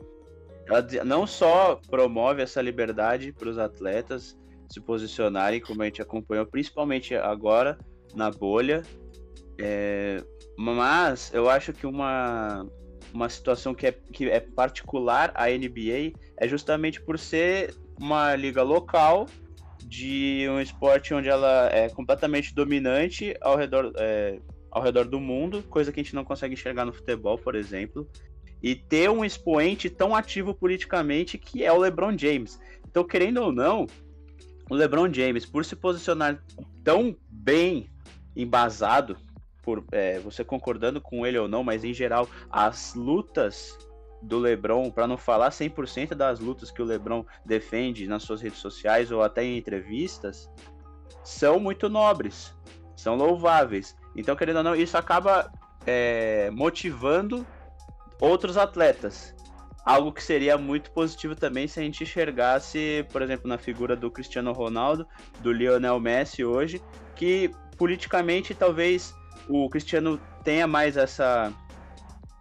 [0.68, 4.38] ela não só promove essa liberdade para os atletas
[4.70, 7.78] se posicionarem, como a gente acompanhou, principalmente agora
[8.16, 8.82] na bolha,
[9.60, 10.24] é,
[10.58, 12.66] mas eu acho que uma,
[13.14, 18.64] uma situação que é, que é particular à NBA é justamente por ser uma liga
[18.64, 19.28] local
[19.84, 24.40] de um esporte onde ela é completamente dominante ao redor, é,
[24.72, 28.10] ao redor do mundo, coisa que a gente não consegue enxergar no futebol, por exemplo,
[28.62, 32.60] e ter um expoente tão ativo politicamente que é o LeBron James.
[32.88, 33.86] Então, querendo ou não,
[34.70, 36.44] o LeBron James, por se posicionar
[36.84, 37.90] tão bem
[38.36, 39.18] embasado,
[39.62, 43.78] por é, você concordando com ele ou não, mas em geral, as lutas
[44.22, 48.60] do LeBron, para não falar 100% das lutas que o LeBron defende nas suas redes
[48.60, 50.50] sociais ou até em entrevistas,
[51.24, 52.56] são muito nobres,
[52.96, 53.96] são louváveis.
[54.16, 55.52] Então, querendo ou não, isso acaba
[55.86, 57.46] é, motivando
[58.20, 59.34] outros atletas.
[59.86, 64.10] Algo que seria muito positivo também se a gente enxergasse, por exemplo, na figura do
[64.10, 65.08] Cristiano Ronaldo,
[65.42, 66.82] do Lionel Messi hoje,
[67.16, 69.14] que politicamente talvez
[69.48, 71.54] o Cristiano tenha mais essa,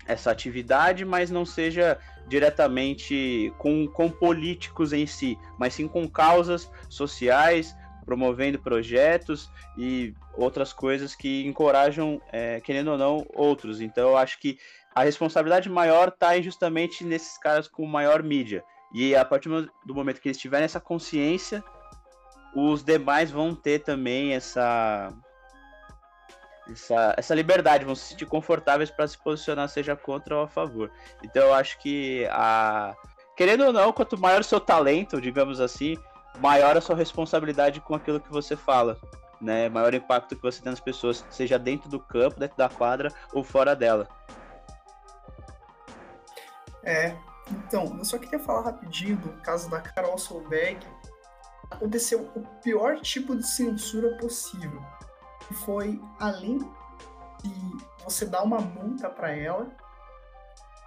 [0.06, 6.70] essa atividade, mas não seja diretamente com, com políticos em si, mas sim com causas
[6.88, 13.80] sociais, promovendo projetos e outras coisas que encorajam, é, querendo ou não, outros.
[13.80, 14.58] Então eu acho que
[14.94, 18.64] a responsabilidade maior está justamente nesses caras com maior mídia.
[18.92, 19.48] E a partir
[19.84, 21.64] do momento que eles tiverem essa consciência,
[22.54, 25.12] os demais vão ter também essa
[26.70, 30.90] essa, essa liberdade, vão se sentir confortáveis para se posicionar, seja contra ou a favor.
[31.22, 32.94] Então eu acho que a
[33.36, 35.96] querendo ou não, quanto maior o seu talento, digamos assim,
[36.38, 38.96] maior a sua responsabilidade com aquilo que você fala,
[39.40, 39.68] né?
[39.68, 43.42] Maior impacto que você tem nas pessoas, seja dentro do campo, dentro da quadra ou
[43.42, 44.08] fora dela.
[46.84, 47.16] É,
[47.50, 50.78] então, eu só queria falar rapidinho do caso da Carol Solberg.
[51.70, 54.82] Aconteceu o pior tipo de censura possível.
[55.46, 56.58] Que foi, além
[57.42, 59.68] de você dar uma multa para ela,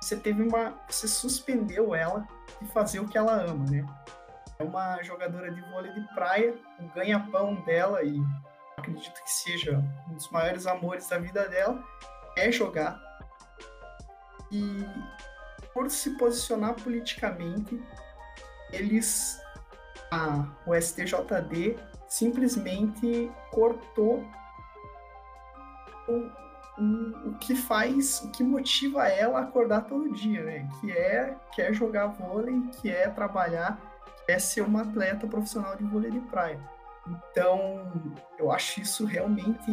[0.01, 0.79] você teve uma.
[0.89, 2.27] Você suspendeu ela
[2.61, 3.85] de fazer o que ela ama, né?
[4.59, 8.19] É uma jogadora de vôlei de praia, o ganha-pão dela, e
[8.75, 9.77] acredito que seja
[10.09, 11.83] um dos maiores amores da vida dela,
[12.35, 12.99] é jogar.
[14.51, 14.85] E
[15.77, 17.79] por se posicionar politicamente,
[18.73, 19.39] eles,
[20.09, 24.25] a, o STJD simplesmente cortou
[26.07, 30.67] o, o, o que faz, o que motiva ela a acordar todo dia, né?
[30.81, 33.79] Que é, que é jogar vôlei, que é trabalhar,
[34.25, 36.59] que é ser uma atleta profissional de vôlei de praia.
[37.07, 39.69] Então, eu acho isso realmente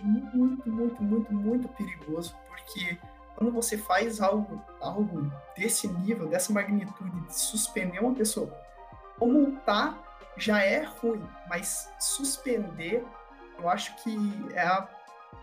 [0.00, 2.98] muito, muito, muito, muito perigoso, porque
[3.42, 8.56] quando você faz algo, algo desse nível, dessa magnitude, de suspender uma pessoa,
[9.18, 9.98] ou multar
[10.36, 13.04] já é ruim, mas suspender,
[13.58, 14.16] eu acho que
[14.54, 14.88] é a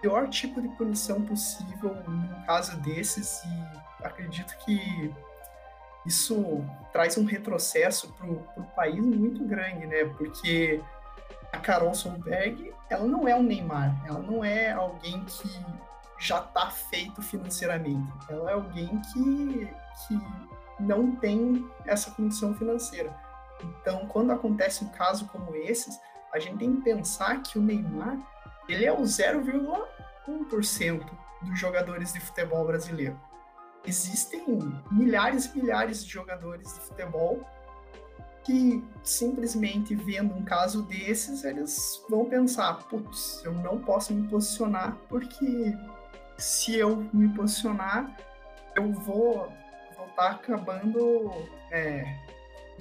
[0.01, 5.13] pior tipo de punição possível num caso desses e acredito que
[6.05, 10.05] isso traz um retrocesso para o país muito grande, né?
[10.05, 10.81] Porque
[11.51, 15.49] a Carol Solberg, ela não é um Neymar, ela não é alguém que
[16.19, 18.11] já está feito financeiramente.
[18.29, 19.69] Ela é alguém que,
[20.07, 20.19] que
[20.79, 23.15] não tem essa condição financeira.
[23.63, 25.99] Então, quando acontece um caso como esses,
[26.33, 28.17] a gente tem que pensar que o Neymar
[28.67, 31.05] ele é o 0,1%
[31.41, 33.19] dos jogadores de futebol brasileiro.
[33.85, 34.43] Existem
[34.91, 37.43] milhares e milhares de jogadores de futebol
[38.43, 44.97] que simplesmente vendo um caso desses, eles vão pensar, putz, eu não posso me posicionar
[45.07, 45.73] porque
[46.39, 48.15] se eu me posicionar,
[48.75, 49.51] eu vou
[50.19, 51.31] tá acabando,
[51.71, 52.03] é,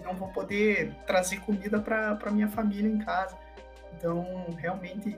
[0.02, 3.38] não vou poder trazer comida para minha família em casa.
[3.94, 5.16] Então, realmente,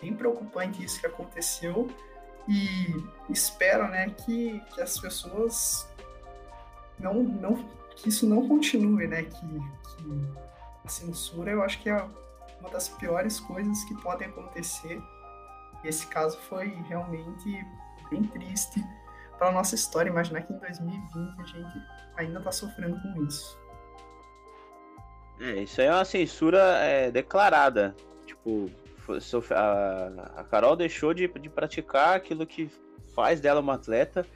[0.00, 1.88] bem preocupante isso que aconteceu
[2.48, 2.94] e
[3.28, 5.86] espero, né, que, que as pessoas
[6.98, 7.56] não, não,
[7.94, 10.32] que isso não continue, né, que, que
[10.82, 12.08] a censura eu acho que é
[12.58, 15.00] uma das piores coisas que podem acontecer
[15.84, 17.66] esse caso foi realmente
[18.10, 18.84] bem triste
[19.38, 20.10] para nossa história.
[20.10, 21.82] Imaginar que em 2020 a gente
[22.16, 23.58] ainda está sofrendo com isso.
[25.40, 27.94] É, isso aí é uma censura é, declarada.
[28.26, 28.70] Tipo,
[29.50, 32.70] a, a Carol deixou de, de praticar aquilo que
[33.14, 34.26] faz dela uma atleta.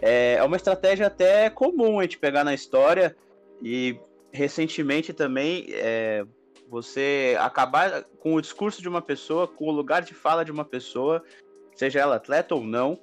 [0.00, 3.16] É, é uma estratégia até comum a gente pegar na história
[3.60, 3.98] e
[4.32, 6.24] recentemente também é,
[6.72, 10.64] você acabar com o discurso de uma pessoa, com o lugar de fala de uma
[10.64, 11.22] pessoa,
[11.76, 12.98] seja ela atleta ou não,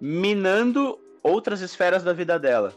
[0.00, 2.72] minando outras esferas da vida dela.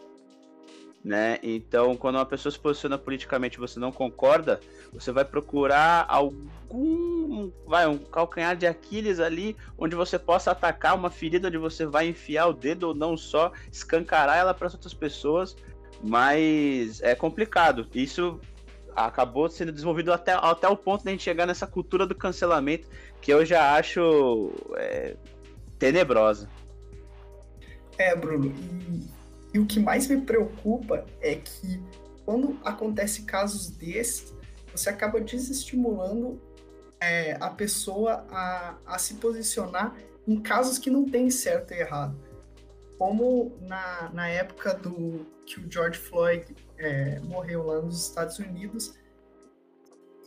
[1.05, 1.37] Né?
[1.43, 4.59] Então, quando uma pessoa se posiciona politicamente e você não concorda,
[4.91, 11.11] você vai procurar algum, vai, um calcanhar de Aquiles ali, onde você possa atacar uma
[11.11, 14.93] ferida onde você vai enfiar o dedo ou não só escancarar ela para as outras
[14.93, 15.55] pessoas,
[16.03, 17.87] mas é complicado.
[17.93, 18.41] Isso
[19.05, 22.87] acabou sendo desenvolvido até, até o ponto de a gente chegar nessa cultura do cancelamento
[23.21, 25.15] que eu já acho é,
[25.77, 26.49] tenebrosa.
[27.97, 29.07] É, Bruno, e,
[29.53, 31.81] e, o que mais me preocupa é que
[32.25, 34.33] quando acontece casos desses,
[34.71, 36.39] você acaba desestimulando
[36.99, 39.95] é, a pessoa a, a se posicionar
[40.27, 42.15] em casos que não tem certo e errado.
[42.97, 46.45] Como na, na época do que o George Floyd
[46.79, 48.95] é, morreu lá nos Estados Unidos.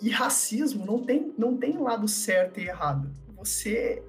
[0.00, 3.10] E racismo não tem, não tem lado certo e errado.
[3.36, 4.02] Você,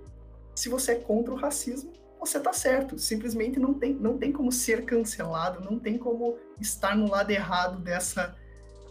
[0.56, 2.98] se você é contra o racismo, você tá certo.
[3.00, 7.80] Simplesmente não tem, não tem como ser cancelado, não tem como estar no lado errado
[7.80, 8.36] dessa,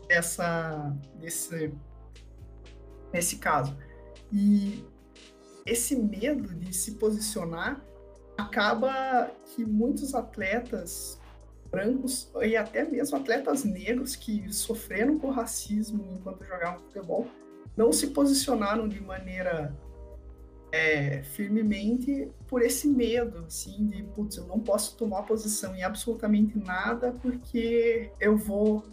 [0.09, 1.73] dessa, desse,
[3.13, 3.77] nesse caso.
[4.33, 4.85] E
[5.67, 7.85] esse medo de se posicionar
[8.37, 11.21] acaba que muitos atletas
[11.73, 17.27] brancos e até mesmo atletas negros que sofreram com racismo enquanto jogavam futebol
[17.75, 19.75] não se posicionaram de maneira
[20.71, 26.59] é, firmemente por esse medo, assim, de, putz, eu não posso tomar posição em absolutamente
[26.59, 28.85] nada porque eu vou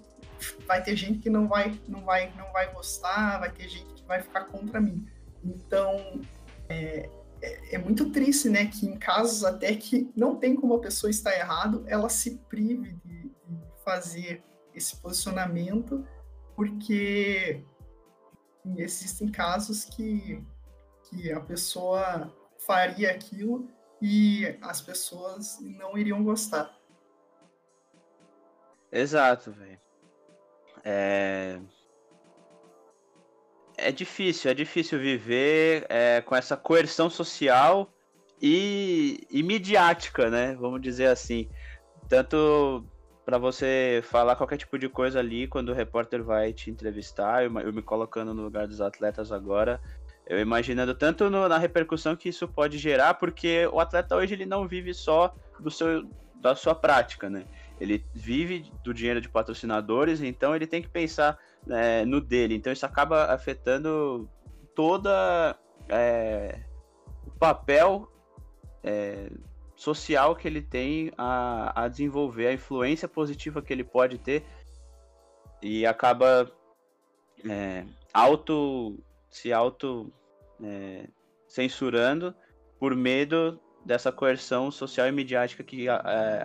[0.66, 4.04] vai ter gente que não vai, não vai, não vai gostar, vai ter gente que
[4.06, 5.06] vai ficar contra mim.
[5.44, 6.22] Então,
[6.70, 7.10] é,
[7.42, 11.10] é, é, muito triste, né, que em casos até que não tem como a pessoa
[11.10, 16.06] estar errado, ela se prive de, de fazer esse posicionamento,
[16.56, 17.64] porque
[18.78, 20.44] existem casos que,
[21.10, 22.34] que a pessoa
[22.66, 23.68] faria aquilo
[24.02, 26.78] e as pessoas não iriam gostar.
[28.92, 29.80] Exato, velho.
[30.84, 31.60] É...
[33.82, 37.92] é difícil, é difícil viver é, com essa coerção social
[38.42, 40.56] e, e midiática, né?
[40.60, 41.50] Vamos dizer assim.
[42.08, 42.86] Tanto
[43.26, 47.60] para você falar qualquer tipo de coisa ali quando o repórter vai te entrevistar, eu,
[47.60, 49.80] eu me colocando no lugar dos atletas agora,
[50.26, 54.46] eu imaginando tanto no, na repercussão que isso pode gerar, porque o atleta hoje ele
[54.46, 57.46] não vive só do seu, da sua prática, né?
[57.80, 62.56] Ele vive do dinheiro de patrocinadores, então ele tem que pensar é, no dele.
[62.56, 64.30] Então isso acaba afetando
[64.76, 66.62] toda é,
[67.26, 68.12] o papel
[68.84, 69.30] é,
[69.76, 74.46] social que ele tem a, a desenvolver, a influência positiva que ele pode ter
[75.62, 76.52] e acaba
[77.48, 78.98] é, auto
[79.30, 80.12] se auto
[80.64, 81.08] é,
[81.48, 82.34] censurando
[82.80, 85.94] por medo dessa coerção social e midiática que é,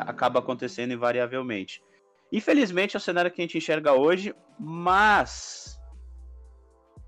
[0.01, 1.83] acaba acontecendo invariavelmente.
[2.35, 5.81] Infelizmente é o cenário que a gente enxerga hoje, mas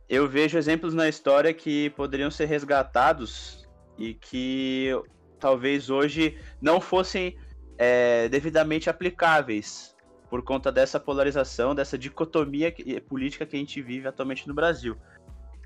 [0.08, 4.92] eu vejo exemplos na história que poderiam ser resgatados e que
[5.40, 7.36] talvez hoje não fossem
[7.76, 9.96] é, devidamente aplicáveis
[10.30, 12.72] por conta dessa polarização, dessa dicotomia
[13.08, 14.96] política que a gente vive atualmente no Brasil.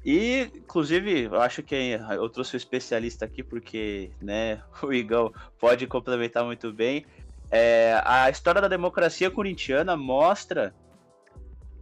[0.03, 1.75] E, inclusive, eu acho que
[2.13, 7.05] eu trouxe um especialista aqui porque né, o Igão pode complementar muito bem.
[7.51, 10.75] É, a história da democracia corintiana mostra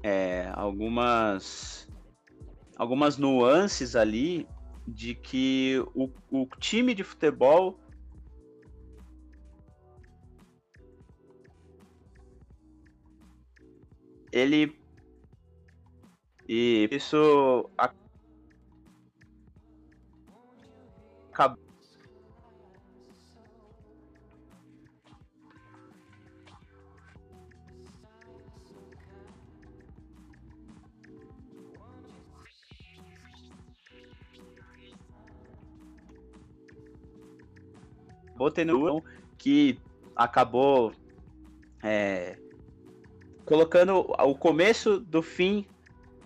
[0.02, 1.86] é, algumas,
[2.76, 4.48] algumas nuances ali
[4.86, 7.78] de que o, o time de futebol
[14.32, 14.78] ele
[16.48, 17.70] e isso
[21.30, 21.67] acabou
[38.50, 39.02] tendo
[39.36, 39.78] que
[40.14, 40.92] acabou
[41.82, 42.38] é,
[43.44, 45.66] colocando o começo do fim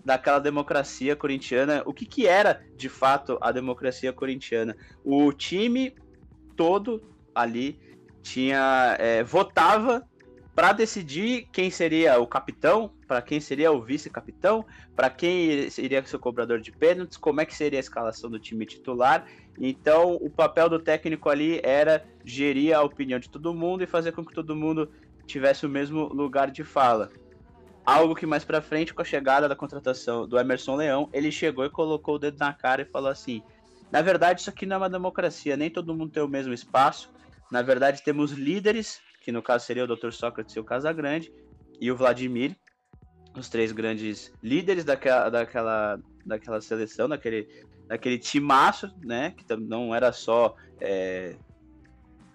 [0.03, 1.83] daquela democracia corintiana.
[1.85, 4.75] O que, que era de fato a democracia corintiana?
[5.03, 5.95] O time
[6.55, 7.01] todo
[7.33, 7.79] ali
[8.21, 10.07] tinha é, votava
[10.55, 16.15] para decidir quem seria o capitão, para quem seria o vice-capitão, para quem iria ser
[16.15, 19.25] o cobrador de pênaltis, como é que seria a escalação do time titular.
[19.59, 24.11] Então, o papel do técnico ali era gerir a opinião de todo mundo e fazer
[24.11, 24.91] com que todo mundo
[25.25, 27.09] tivesse o mesmo lugar de fala.
[27.85, 31.65] Algo que mais para frente, com a chegada da contratação do Emerson Leão, ele chegou
[31.65, 33.43] e colocou o dedo na cara e falou assim:
[33.91, 37.11] na verdade, isso aqui não é uma democracia, nem todo mundo tem o mesmo espaço.
[37.51, 40.11] Na verdade, temos líderes que no caso seria o Dr.
[40.11, 41.33] Sócrates e o Casagrande,
[41.79, 42.55] e o Vladimir,
[43.35, 47.47] os três grandes líderes daquela, daquela, daquela seleção, daquele,
[47.87, 49.31] daquele timaço, né?
[49.31, 51.35] Que não era só é,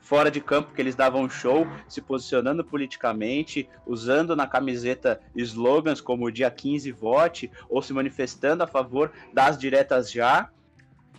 [0.01, 6.33] fora de campo que eles davam show, se posicionando politicamente, usando na camiseta slogans como
[6.33, 10.51] dia 15 vote, ou se manifestando a favor das diretas já.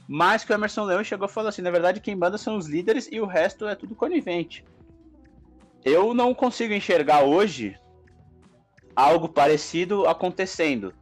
[0.08, 2.68] Mas que o Emerson Leão chegou e falou assim: na verdade, quem manda são os
[2.68, 4.66] líderes e o resto é tudo conivente
[5.84, 7.78] eu não consigo enxergar hoje
[8.96, 10.94] algo parecido acontecendo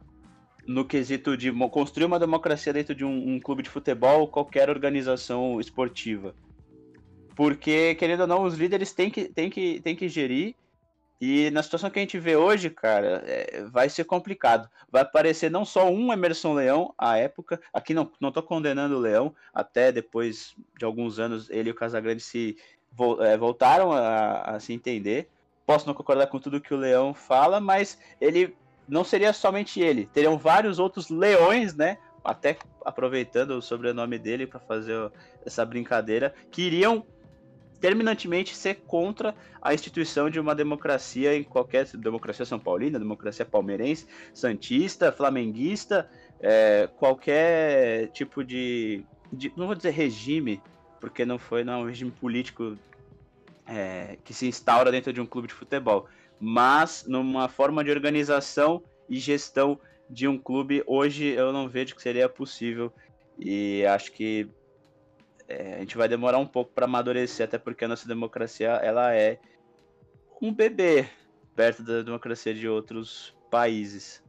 [0.66, 4.68] no quesito de construir uma democracia dentro de um, um, clube de futebol ou qualquer
[4.68, 6.34] organização esportiva.
[7.34, 10.54] Porque, querendo ou não, os líderes têm que, têm que, têm que gerir.
[11.20, 14.68] E na situação que a gente vê hoje, cara, é, vai ser complicado.
[14.90, 17.60] Vai aparecer não só um Emerson Leão à época.
[17.72, 21.74] Aqui não, não tô condenando o Leão, até depois de alguns anos ele e o
[21.74, 22.56] Casagrande se
[22.92, 25.28] voltaram a, a se entender.
[25.66, 28.56] Posso não concordar com tudo que o Leão fala, mas ele
[28.88, 30.06] não seria somente ele.
[30.06, 31.98] Teriam vários outros leões, né?
[32.24, 35.12] Até aproveitando o sobrenome dele para fazer
[35.44, 37.04] essa brincadeira, que iriam
[37.80, 44.06] terminantemente ser contra a instituição de uma democracia em qualquer democracia são paulina, democracia palmeirense,
[44.34, 46.08] santista, flamenguista,
[46.40, 50.60] é, qualquer tipo de, de, não vou dizer regime,
[51.00, 52.76] porque não foi não é um regime político
[53.66, 56.08] é, que se instaura dentro de um clube de futebol.
[56.40, 59.78] mas numa forma de organização e gestão
[60.08, 62.92] de um clube, hoje eu não vejo que seria possível.
[63.38, 64.48] E acho que
[65.46, 69.14] é, a gente vai demorar um pouco para amadurecer, até porque a nossa democracia ela
[69.14, 69.38] é
[70.40, 71.08] um bebê
[71.54, 74.22] perto da democracia de outros países.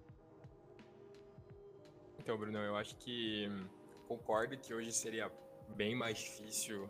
[2.20, 3.50] Então, Bruno, eu acho que
[4.08, 5.32] concordo que hoje seria
[5.76, 6.90] bem mais difícil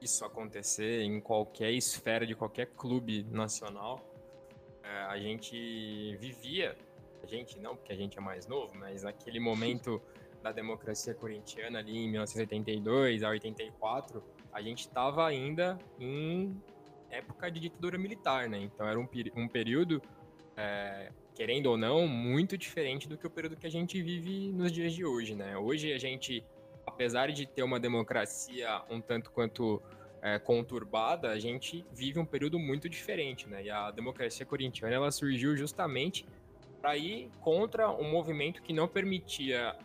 [0.00, 4.00] isso acontecer em qualquer esfera de qualquer clube nacional.
[4.82, 6.76] É, a gente vivia,
[7.22, 10.00] a gente não porque a gente é mais novo, mas naquele momento
[10.42, 16.60] da democracia corintiana ali em 1982 a 84, a gente estava ainda em
[17.10, 18.58] época de ditadura militar, né?
[18.58, 20.00] Então era um, um período,
[20.56, 24.70] é, querendo ou não, muito diferente do que o período que a gente vive nos
[24.70, 25.56] dias de hoje, né?
[25.56, 26.44] Hoje a gente
[26.88, 29.80] apesar de ter uma democracia um tanto quanto
[30.20, 33.64] é, conturbada, a gente vive um período muito diferente, né?
[33.64, 36.26] E a democracia corintiana ela surgiu justamente
[36.80, 39.76] para ir contra um movimento que não permitia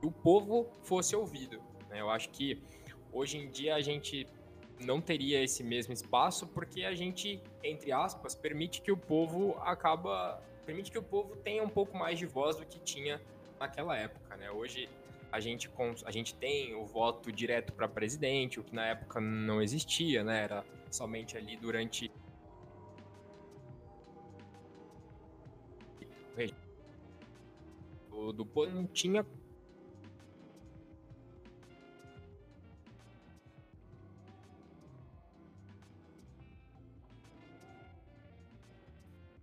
[0.00, 1.60] que o povo fosse ouvido.
[1.88, 2.00] Né?
[2.00, 2.62] Eu acho que
[3.12, 4.26] hoje em dia a gente
[4.80, 10.42] não teria esse mesmo espaço porque a gente, entre aspas, permite que o povo acaba,
[10.66, 13.20] permite que o povo tenha um pouco mais de voz do que tinha
[13.58, 14.50] naquela época, né?
[14.50, 14.88] Hoje
[15.36, 15.70] a gente,
[16.06, 20.44] a gente tem o voto direto para presidente, o que na época não existia, né?
[20.44, 22.10] Era somente ali durante
[28.08, 29.26] do, do não tinha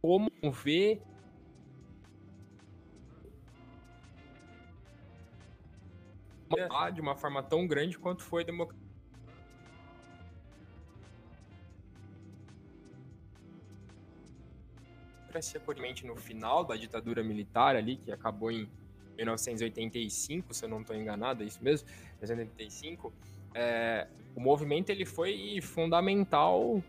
[0.01, 1.03] como ver
[6.93, 8.83] de uma forma tão grande quanto foi democracia.
[15.33, 15.61] Democracia,
[16.05, 18.69] no final da ditadura militar ali, que acabou em
[19.17, 21.87] 1985, se eu não estou enganado, é isso mesmo,
[22.21, 23.11] 1985,
[23.55, 26.83] é, o movimento ele foi fundamental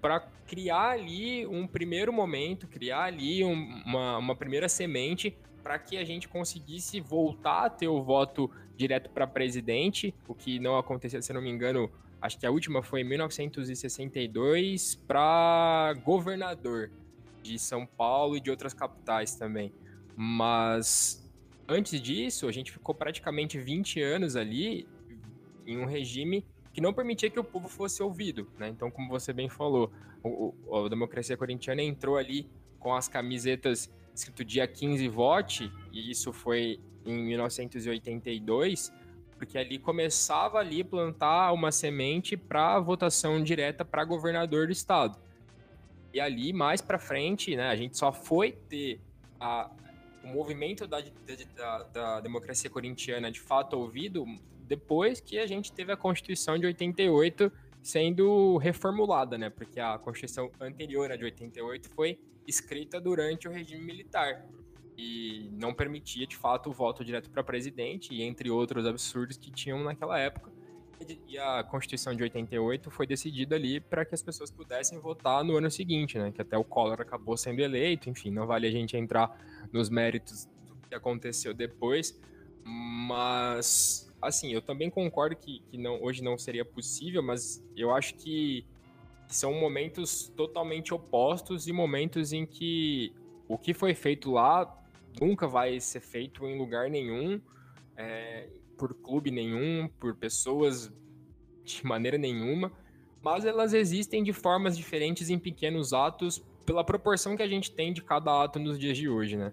[0.00, 5.96] para criar ali um primeiro momento, criar ali um, uma, uma primeira semente para que
[5.96, 11.20] a gente conseguisse voltar a ter o voto direto para presidente, o que não aconteceu,
[11.20, 11.90] se não me engano,
[12.22, 16.90] acho que a última foi em 1962 para governador
[17.42, 19.72] de São Paulo e de outras capitais também.
[20.16, 21.28] Mas
[21.66, 24.86] antes disso, a gente ficou praticamente 20 anos ali
[25.66, 28.68] em um regime que não permitia que o povo fosse ouvido, né?
[28.68, 29.90] Então, como você bem falou,
[30.22, 32.48] o, o, a democracia corintiana entrou ali
[32.78, 38.92] com as camisetas escrito dia 15 vote, e isso foi em 1982,
[39.36, 45.18] porque ali começava ali plantar uma semente para votação direta para governador do estado.
[46.12, 49.00] E ali mais para frente, né, a gente só foi ter
[49.38, 49.70] a,
[50.24, 51.02] o movimento da,
[51.56, 54.24] da, da democracia corintiana de fato ouvido
[54.66, 57.50] depois que a gente teve a Constituição de 88
[57.82, 59.48] sendo reformulada, né?
[59.48, 64.44] Porque a Constituição anterior, a de 88, foi escrita durante o regime militar
[64.98, 69.48] e não permitia de fato o voto direto para presidente e entre outros absurdos que
[69.48, 70.50] tinham naquela época.
[71.28, 75.56] E a Constituição de 88 foi decidida ali para que as pessoas pudessem votar no
[75.56, 76.32] ano seguinte, né?
[76.32, 79.30] Que até o Collor acabou sendo eleito, enfim, não vale a gente entrar
[79.72, 82.20] nos méritos do que aconteceu depois,
[82.64, 88.16] mas assim, eu também concordo que, que não, hoje não seria possível, mas eu acho
[88.16, 88.66] que
[89.28, 93.12] são momentos totalmente opostos e momentos em que
[93.46, 94.77] o que foi feito lá
[95.20, 97.40] nunca vai ser feito em lugar nenhum,
[97.96, 100.92] é, por clube nenhum, por pessoas
[101.64, 102.72] de maneira nenhuma,
[103.22, 107.92] mas elas existem de formas diferentes em pequenos atos pela proporção que a gente tem
[107.92, 109.52] de cada ato nos dias de hoje, né?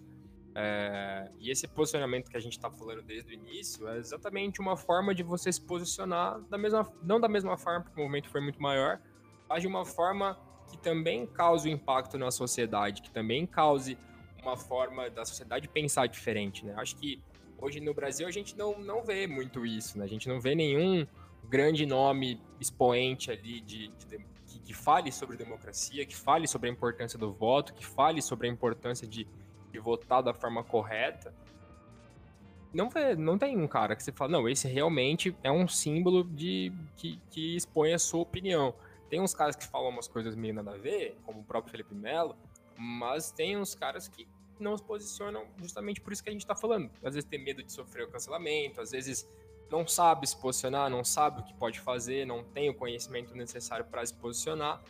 [0.57, 4.77] É, e esse posicionamento que a gente está falando desde o início é exatamente uma
[4.77, 8.39] forma de você se posicionar da mesma, não da mesma forma, porque o movimento foi
[8.39, 9.01] muito maior,
[9.49, 10.39] mas de uma forma
[10.69, 13.97] que também cause um impacto na sociedade, que também cause
[14.45, 16.73] uma forma da sociedade pensar diferente, né?
[16.77, 17.21] Acho que
[17.57, 20.05] hoje no Brasil a gente não, não vê muito isso, né?
[20.05, 21.05] A gente não vê nenhum
[21.49, 24.17] grande nome expoente ali de, de,
[24.47, 28.47] de que, fale sobre democracia, que fale sobre a importância do voto, que fale sobre
[28.47, 29.27] a importância de,
[29.71, 31.33] de votar da forma correta.
[32.73, 36.23] Não, vê, não tem um cara que você fala, não, esse realmente é um símbolo
[36.23, 38.73] de que, que expõe a sua opinião.
[39.09, 41.93] Tem uns caras que falam umas coisas meio nada a ver, como o próprio Felipe
[41.93, 42.35] Melo,
[42.77, 44.27] mas tem uns caras que
[44.59, 46.89] não se posicionam justamente por isso que a gente está falando.
[47.03, 49.27] Às vezes tem medo de sofrer o cancelamento, às vezes
[49.69, 53.85] não sabe se posicionar, não sabe o que pode fazer, não tem o conhecimento necessário
[53.85, 54.81] para se posicionar.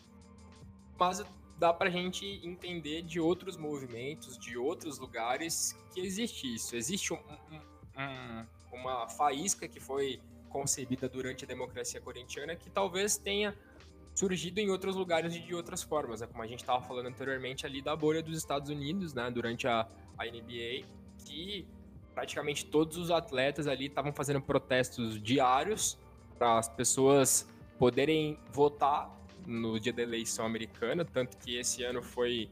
[0.97, 1.24] Mas
[1.57, 6.76] dá para a gente entender de outros movimentos, de outros lugares que existe isso.
[6.76, 13.18] Existe um, um, um, uma faísca que foi concebida durante a democracia corintiana que talvez
[13.18, 13.57] tenha
[14.16, 16.28] surgido em outros lugares e de outras formas, né?
[16.28, 19.86] como a gente estava falando anteriormente ali da bolha dos Estados Unidos, né, durante a,
[20.18, 20.86] a NBA,
[21.26, 21.68] que
[22.13, 25.99] praticamente todos os atletas ali estavam fazendo protestos diários
[26.38, 27.47] para as pessoas
[27.78, 29.13] poderem votar
[29.45, 32.49] no dia da eleição americana, tanto que esse ano foi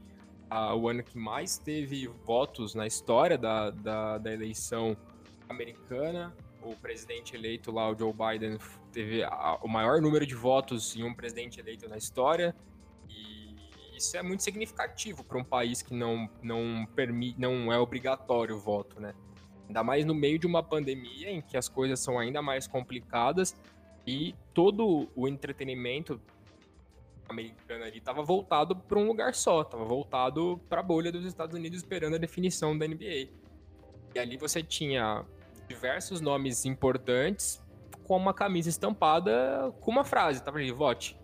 [0.50, 4.96] uh, o ano que mais teve votos na história da, da, da eleição
[5.48, 6.34] americana.
[6.64, 8.58] O presidente eleito lá, o Joe Biden,
[8.90, 12.54] teve a, o maior número de votos em um presidente eleito na história.
[13.08, 13.54] E
[13.96, 16.86] isso é muito significativo para um país que não, não,
[17.36, 19.14] não é obrigatório o voto, né?
[19.66, 23.56] Ainda mais no meio de uma pandemia em que as coisas são ainda mais complicadas
[24.06, 26.20] e todo o entretenimento
[27.28, 31.54] americano ali estava voltado para um lugar só, estava voltado para a bolha dos Estados
[31.54, 33.28] Unidos esperando a definição da NBA.
[34.14, 35.24] E ali você tinha
[35.68, 37.62] diversos nomes importantes
[38.04, 41.18] com uma camisa estampada com uma frase, tava ali, vote.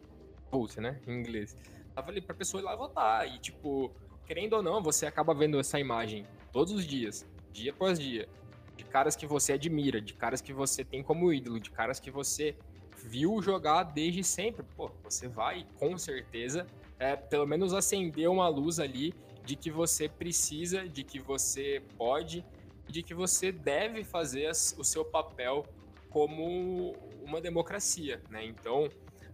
[0.50, 1.56] Vote, né, em inglês.
[1.94, 3.92] Tava ali pra pessoa ir lá votar e tipo,
[4.26, 8.28] querendo ou não, você acaba vendo essa imagem todos os dias, dia após dia,
[8.76, 12.10] de caras que você admira, de caras que você tem como ídolo, de caras que
[12.10, 12.56] você
[13.04, 16.66] viu jogar desde sempre, pô, você vai com certeza,
[16.98, 19.14] é, pelo menos acender uma luz ali
[19.44, 22.44] de que você precisa, de que você pode,
[22.90, 25.66] de que você deve fazer o seu papel
[26.08, 28.44] como uma democracia, né?
[28.44, 28.88] Então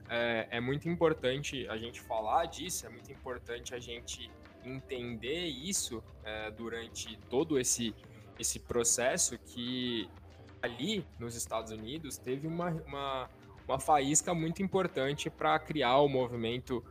[0.08, 4.30] é, é muito importante a gente falar disso, é muito importante a gente
[4.64, 7.94] entender isso é, durante todo esse
[8.38, 10.10] esse processo que
[10.60, 13.30] ali nos Estados Unidos teve uma, uma
[13.66, 16.84] uma faísca muito importante para criar o movimento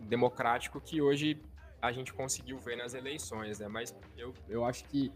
[0.00, 1.40] democrático que hoje
[1.80, 3.68] a gente conseguiu ver nas eleições, né?
[3.68, 5.12] Mas eu, eu acho que,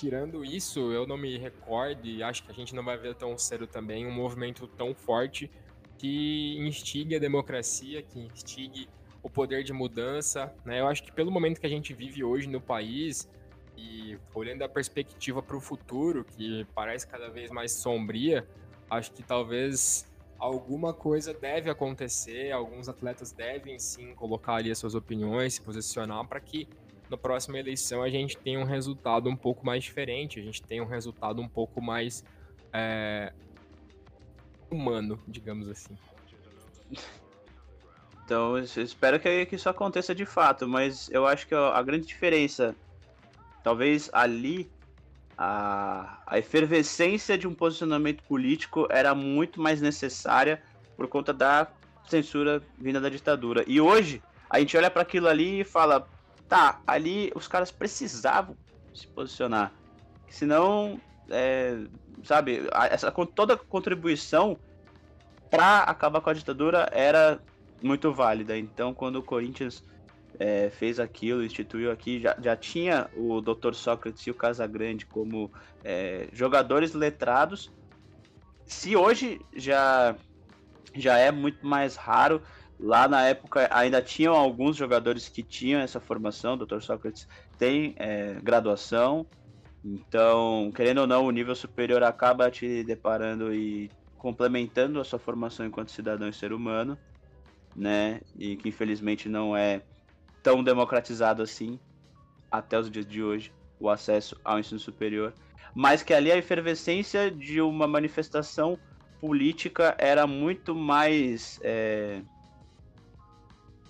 [0.00, 3.36] tirando isso, eu não me recordo e acho que a gente não vai ver tão
[3.36, 5.50] cedo também um movimento tão forte
[5.98, 8.88] que instigue a democracia, que instigue
[9.22, 10.80] o poder de mudança, né?
[10.80, 13.28] Eu acho que pelo momento que a gente vive hoje no país
[13.76, 18.48] e olhando a perspectiva para o futuro, que parece cada vez mais sombria,
[18.88, 24.94] acho que talvez alguma coisa deve acontecer, alguns atletas devem sim colocar ali as suas
[24.94, 26.66] opiniões, se posicionar para que
[27.10, 30.82] na próxima eleição a gente tenha um resultado um pouco mais diferente, a gente tenha
[30.82, 32.24] um resultado um pouco mais
[32.72, 33.32] é,
[34.70, 35.98] humano, digamos assim.
[38.24, 42.76] Então, espero que, que isso aconteça de fato, mas eu acho que a grande diferença,
[43.64, 44.70] talvez ali
[45.36, 50.62] a, a efervescência de um posicionamento político era muito mais necessária
[50.96, 51.66] por conta da
[52.08, 53.64] censura vinda da ditadura.
[53.66, 56.06] E hoje, a gente olha para aquilo ali e fala:
[56.50, 58.56] tá, ali os caras precisavam
[58.92, 59.72] se posicionar.
[60.28, 61.78] Senão, é,
[62.24, 64.58] sabe, essa, toda contribuição
[65.48, 67.40] para acabar com a ditadura era
[67.80, 68.58] muito válida.
[68.58, 69.84] Então, quando o Corinthians
[70.40, 73.72] é, fez aquilo, instituiu aqui, já, já tinha o Dr.
[73.72, 75.52] Sócrates e o Casagrande como
[75.84, 77.70] é, jogadores letrados.
[78.64, 80.16] Se hoje já,
[80.94, 82.42] já é muito mais raro,
[82.80, 86.80] lá na época ainda tinham alguns jogadores que tinham essa formação, o Dr.
[86.80, 87.28] Sócrates
[87.58, 89.26] tem é, graduação,
[89.84, 95.64] então, querendo ou não, o nível superior acaba te deparando e complementando a sua formação
[95.64, 96.98] enquanto cidadão e ser humano,
[97.74, 98.20] né?
[98.38, 99.82] E que infelizmente não é
[100.42, 101.78] tão democratizado assim
[102.50, 105.32] até os dias de hoje, o acesso ao ensino superior,
[105.74, 108.78] mas que ali a efervescência de uma manifestação
[109.20, 112.20] política era muito mais é,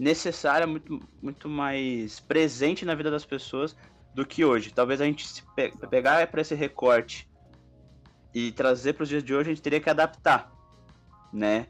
[0.00, 3.76] necessária, muito, muito mais presente na vida das pessoas
[4.14, 4.72] do que hoje.
[4.72, 7.28] Talvez a gente se pe pegar para esse recorte
[8.34, 10.50] e trazer para os dias de hoje, a gente teria que adaptar,
[11.30, 11.66] né?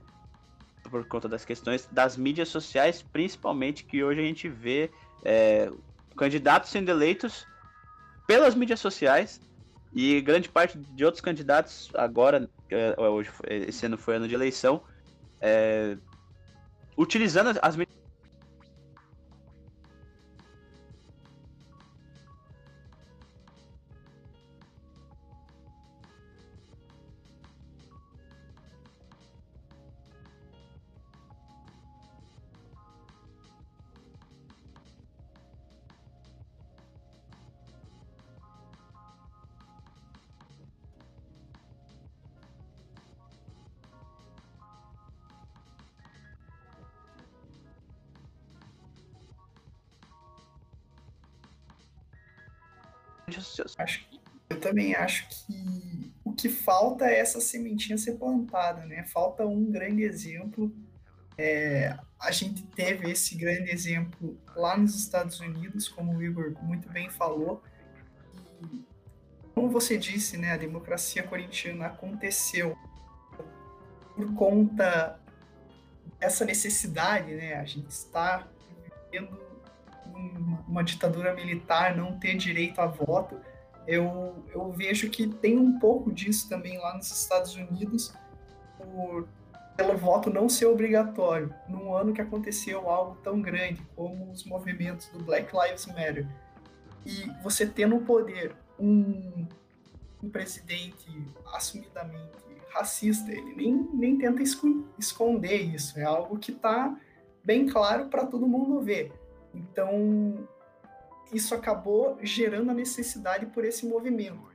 [0.89, 4.91] por conta das questões das mídias sociais, principalmente, que hoje a gente vê
[5.25, 5.71] é,
[6.17, 7.47] candidatos sendo eleitos
[8.27, 9.41] pelas mídias sociais
[9.93, 14.83] e grande parte de outros candidatos agora, é, hoje, esse ano foi ano de eleição,
[15.41, 15.97] é,
[16.97, 18.00] utilizando as mídias
[53.79, 54.07] Acho,
[54.49, 59.05] eu também acho que o que falta é essa sementinha ser plantada, né?
[59.05, 60.75] Falta um grande exemplo.
[61.39, 66.89] É, a gente teve esse grande exemplo lá nos Estados Unidos, como o Igor muito
[66.89, 67.63] bem falou.
[68.73, 68.85] E,
[69.55, 72.77] como você disse, né, a democracia corintiana aconteceu
[74.15, 75.19] por conta
[76.19, 77.55] dessa necessidade, né?
[77.55, 78.47] A gente está
[79.11, 79.50] vivendo
[80.71, 83.41] uma ditadura militar, não ter direito a voto.
[83.87, 88.15] Eu, eu vejo que tem um pouco disso também lá nos Estados Unidos,
[88.79, 89.27] por,
[89.77, 95.09] pelo voto não ser obrigatório, num ano que aconteceu algo tão grande como os movimentos
[95.09, 96.27] do Black Lives Matter.
[97.05, 99.47] E você ter no poder um,
[100.23, 101.11] um presidente
[101.53, 102.39] assumidamente
[102.73, 104.41] racista, ele nem, nem tenta
[104.97, 106.97] esconder isso, é algo que está
[107.43, 109.13] bem claro para todo mundo ver.
[109.53, 110.47] Então,
[111.33, 114.51] isso acabou gerando a necessidade por esse movimento.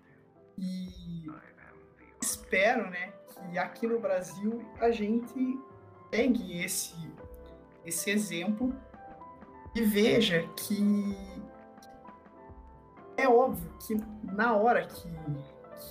[0.57, 1.25] E
[2.21, 5.59] espero, né, que aqui no Brasil a gente
[6.09, 6.95] pegue esse,
[7.85, 8.73] esse exemplo
[9.75, 11.17] e veja que
[13.17, 15.09] é óbvio que na hora que,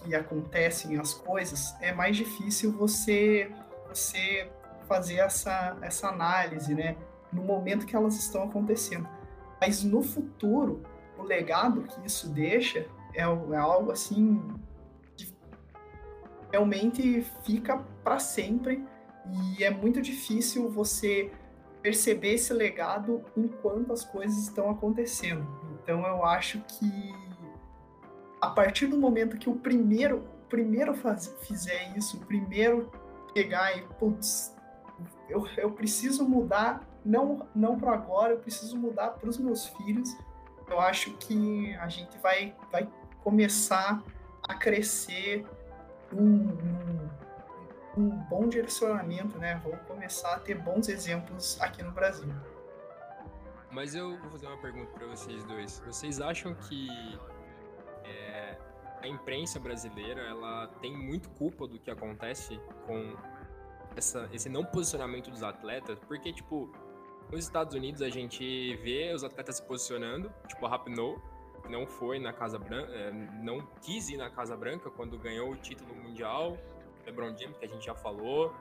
[0.02, 3.50] que acontecem as coisas é mais difícil você
[3.88, 4.50] você
[4.88, 6.96] fazer essa, essa análise, né?
[7.34, 9.08] no momento que elas estão acontecendo.
[9.64, 10.82] Mas no futuro,
[11.16, 14.42] o legado que isso deixa é, é algo assim
[15.16, 15.34] que
[16.52, 18.84] realmente fica para sempre
[19.56, 21.32] e é muito difícil você
[21.80, 25.46] perceber esse legado enquanto as coisas estão acontecendo.
[25.82, 27.14] Então eu acho que
[28.42, 32.90] a partir do momento que o primeiro, primeiro faz, fizer isso, o primeiro
[33.32, 34.54] pegar e putz,
[35.26, 40.16] eu, eu preciso mudar não, não para agora, eu preciso mudar para os meus filhos.
[40.68, 42.88] Eu acho que a gente vai, vai
[43.22, 44.02] começar
[44.48, 45.44] a crescer
[46.12, 47.08] um, um,
[47.96, 49.60] um bom direcionamento, né?
[49.62, 52.32] Vou começar a ter bons exemplos aqui no Brasil.
[53.70, 55.82] Mas eu vou fazer uma pergunta para vocês dois.
[55.84, 56.88] Vocês acham que
[58.04, 58.56] é,
[59.02, 63.16] a imprensa brasileira ela tem muito culpa do que acontece com
[63.96, 65.98] essa, esse não posicionamento dos atletas?
[66.06, 66.72] Porque, tipo,
[67.34, 71.18] nos Estados Unidos a gente vê os atletas se posicionando, tipo a Rapinoe,
[71.68, 73.10] não foi na Casa Branca, é,
[73.42, 76.56] não quis ir na Casa Branca quando ganhou o título mundial,
[77.04, 78.54] LeBron James, que a gente já falou.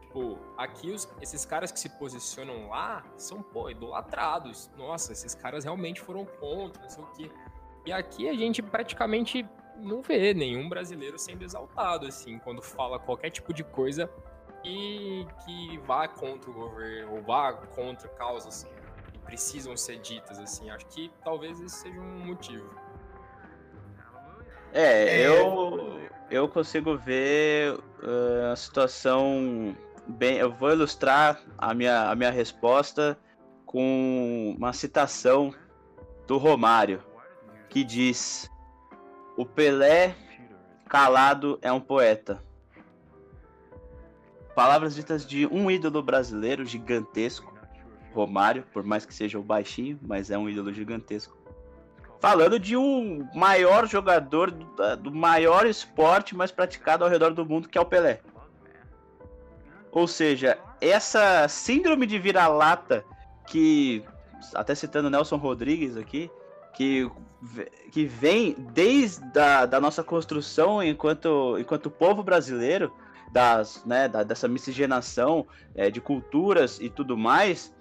[0.00, 4.70] Tipo, aqui os, esses caras que se posicionam lá são, pô, idolatrados.
[4.76, 7.30] Nossa, esses caras realmente foram contra, não sei o quê.
[7.84, 9.46] E aqui a gente praticamente
[9.76, 14.10] não vê nenhum brasileiro sendo exaltado, assim, quando fala qualquer tipo de coisa
[14.66, 18.66] que, que vá contra o governo, ou vá contra causas
[19.12, 20.68] que precisam ser ditas, assim.
[20.70, 22.68] Acho que talvez esse seja um motivo.
[24.72, 25.26] É, é.
[25.26, 29.76] eu, eu consigo ver uh, a situação
[30.08, 30.38] bem.
[30.38, 33.16] Eu vou ilustrar a minha, a minha resposta
[33.64, 35.54] com uma citação
[36.26, 37.04] do Romário,
[37.68, 38.50] que diz:
[39.36, 40.16] O Pelé
[40.88, 42.44] calado é um poeta.
[44.56, 47.52] Palavras ditas de um ídolo brasileiro gigantesco,
[48.14, 51.36] Romário, por mais que seja o baixinho, mas é um ídolo gigantesco.
[52.18, 57.68] Falando de um maior jogador do, do maior esporte mais praticado ao redor do mundo,
[57.68, 58.22] que é o Pelé.
[59.92, 63.04] Ou seja, essa síndrome de vira-lata
[63.46, 64.02] que,
[64.54, 66.30] até citando Nelson Rodrigues aqui,
[66.72, 67.10] que,
[67.92, 72.90] que vem desde a da nossa construção enquanto, enquanto povo brasileiro,
[73.32, 77.74] das, né, da, dessa miscigenação é, de culturas e tudo mais,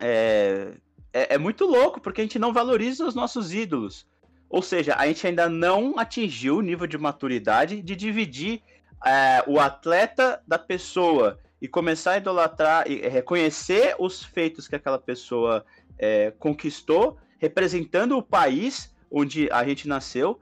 [0.00, 0.72] é,
[1.12, 4.06] é, é, muito louco, porque a gente não valoriza os nossos ídolos.
[4.48, 8.62] Ou seja, a gente ainda não atingiu o nível de maturidade de dividir
[9.04, 14.98] é, o atleta da pessoa e começar a idolatrar e reconhecer os feitos que aquela
[14.98, 15.64] pessoa
[15.98, 20.40] é, conquistou, representando o país onde a gente nasceu,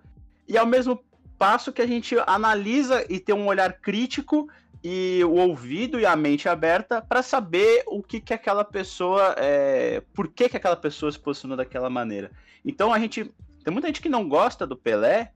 [0.48, 0.96] e ao mesmo
[1.39, 4.49] passo que a gente analisa e tem um olhar crítico
[4.82, 10.03] e o ouvido e a mente aberta para saber o que que aquela pessoa é,
[10.14, 12.30] por que que aquela pessoa se posicionou daquela maneira.
[12.64, 13.32] Então a gente
[13.64, 15.32] tem muita gente que não gosta do Pelé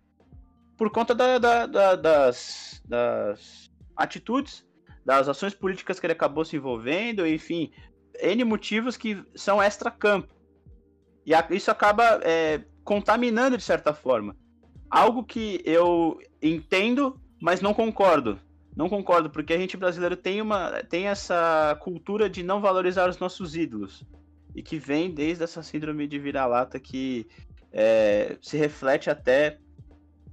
[0.77, 4.65] por conta da, da, da, das, das atitudes,
[5.05, 7.71] das ações políticas que ele acabou se envolvendo, enfim,
[8.19, 10.35] N motivos que são extra-campo.
[11.27, 14.37] E a, isso acaba é, contaminando de certa forma
[14.91, 18.39] algo que eu entendo, mas não concordo.
[18.77, 23.19] Não concordo, porque a gente brasileiro tem, uma, tem essa cultura de não valorizar os
[23.19, 24.05] nossos ídolos.
[24.55, 27.27] E que vem desde essa síndrome de vira-lata que,
[27.73, 29.59] é, se reflete até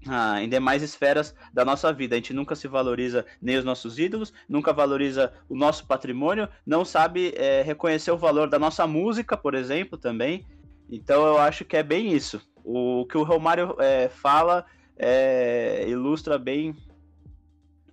[0.08, 2.16] ah, em demais esferas da nossa vida.
[2.16, 6.86] A gente nunca se valoriza nem os nossos ídolos, nunca valoriza o nosso patrimônio, não
[6.86, 10.45] sabe é, reconhecer o valor da nossa música, por exemplo, também.
[10.89, 12.41] Então eu acho que é bem isso.
[12.70, 14.65] O que o Romário é, fala
[14.97, 16.76] é, ilustra bem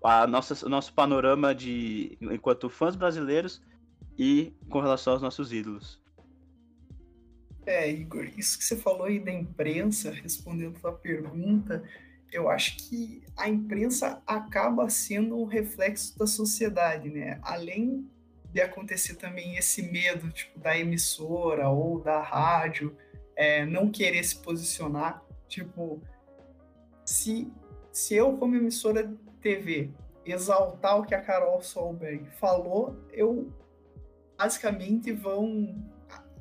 [0.03, 3.63] a nossa, o nosso panorama de enquanto fãs brasileiros
[4.19, 6.03] e com relação aos nossos ídolos.
[7.65, 11.85] É, Igor, isso que você falou aí da imprensa, respondendo a sua pergunta,
[12.33, 17.39] eu acho que a imprensa acaba sendo um reflexo da sociedade, né?
[17.43, 18.11] Além
[18.53, 22.95] de acontecer também esse medo, tipo, da emissora ou da rádio
[23.37, 26.01] é, não querer se posicionar, tipo,
[27.05, 27.53] se,
[27.93, 29.91] se eu, como emissora de TV,
[30.25, 33.53] exaltar o que a Carol Solberg falou, eu
[34.37, 35.75] basicamente vão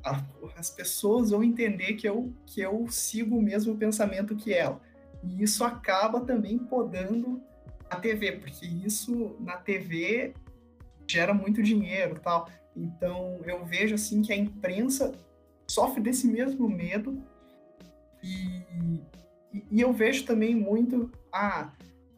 [0.04, 0.22] a,
[0.56, 4.80] as pessoas vão entender que eu, que eu sigo o mesmo pensamento que ela.
[5.22, 7.42] E isso acaba também podando
[7.88, 10.34] a TV, porque isso na TV
[11.08, 12.48] gera muito dinheiro tal.
[12.76, 15.12] Então eu vejo assim que a imprensa
[15.66, 17.22] sofre desse mesmo medo
[18.22, 19.02] e,
[19.70, 21.72] e, eu vejo também muito ah,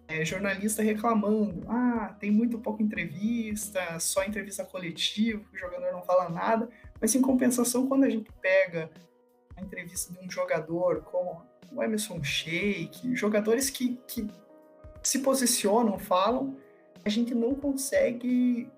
[0.08, 6.28] é, jornalista reclamando, ah, tem muito pouca entrevista, só entrevista coletiva, o jogador não fala
[6.28, 6.68] nada.
[7.00, 8.90] Mas em compensação, quando a gente pega
[9.56, 11.42] a entrevista de um jogador como
[11.72, 14.28] o Emerson Sheik, jogadores que, que
[15.02, 16.56] se posicionam, falam,
[17.04, 18.70] a gente não consegue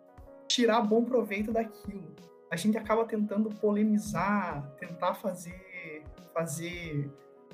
[0.46, 2.16] tirar bom proveito daquilo.
[2.50, 7.10] A gente acaba tentando polemizar, tentar fazer, fazer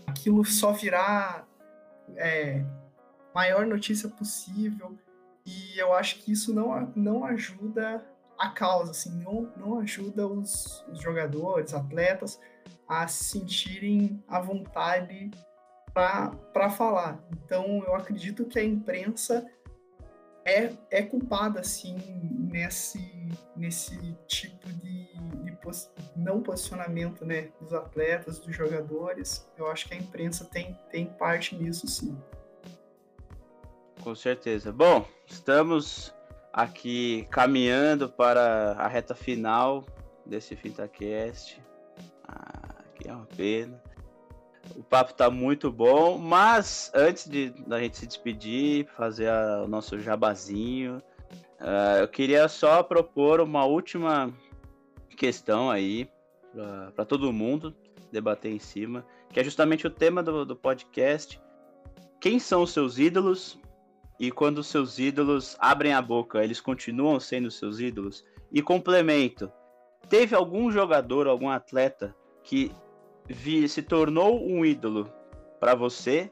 [0.07, 1.49] aquilo só virar
[2.16, 2.64] é,
[3.34, 4.97] maior notícia possível.
[5.45, 8.05] E eu acho que isso não, não ajuda
[8.38, 12.40] a causa, assim, não, não ajuda os, os jogadores, atletas
[12.88, 15.30] a se sentirem à vontade
[15.92, 17.22] para falar.
[17.45, 19.49] Então, eu acredito que a imprensa
[20.45, 21.97] é, é culpada, assim,
[22.51, 23.01] nesse,
[23.57, 25.09] nesse tipo de,
[25.42, 29.49] de pos, não posicionamento né, dos atletas, dos jogadores.
[29.57, 32.16] Eu acho que a imprensa tem, tem parte nisso, sim.
[34.03, 34.70] Com certeza.
[34.70, 36.14] Bom, estamos
[36.53, 39.84] aqui caminhando para a reta final
[40.26, 41.62] desse FintaCast.
[42.28, 43.82] Ah, que é uma pena.
[44.77, 49.69] O papo tá muito bom, mas antes de da gente se despedir, fazer a, o
[49.69, 51.03] nosso jabazinho,
[51.61, 54.33] uh, eu queria só propor uma última
[55.17, 56.09] questão aí
[56.95, 57.75] para todo mundo
[58.12, 61.41] debater em cima, que é justamente o tema do, do podcast.
[62.21, 63.59] Quem são os seus ídolos
[64.19, 68.25] e quando seus ídolos abrem a boca, eles continuam sendo seus ídolos?
[68.53, 69.51] E complemento,
[70.09, 72.71] teve algum jogador, algum atleta que
[73.29, 75.11] vi, se tornou um ídolo
[75.61, 76.31] para você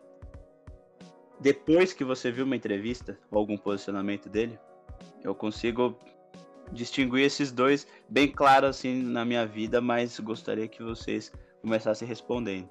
[1.41, 4.59] depois que você viu uma entrevista ou algum posicionamento dele?
[5.25, 5.99] Eu consigo
[6.73, 12.69] distinguir esses dois bem claro assim na minha vida, mas gostaria que vocês começassem respondendo.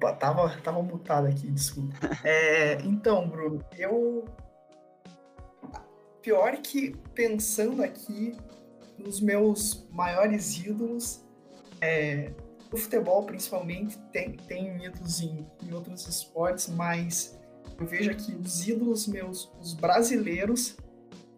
[0.00, 1.94] Opa, tava, tava mutado aqui, desculpa.
[2.24, 4.24] É, então, Bruno, eu.
[6.22, 8.34] Pior que pensando aqui
[8.98, 11.22] nos meus maiores ídolos,
[11.82, 12.32] é,
[12.72, 17.38] no futebol principalmente, tem, tem ídolos em, em outros esportes, mas
[17.78, 20.76] eu vejo aqui os ídolos meus, os brasileiros,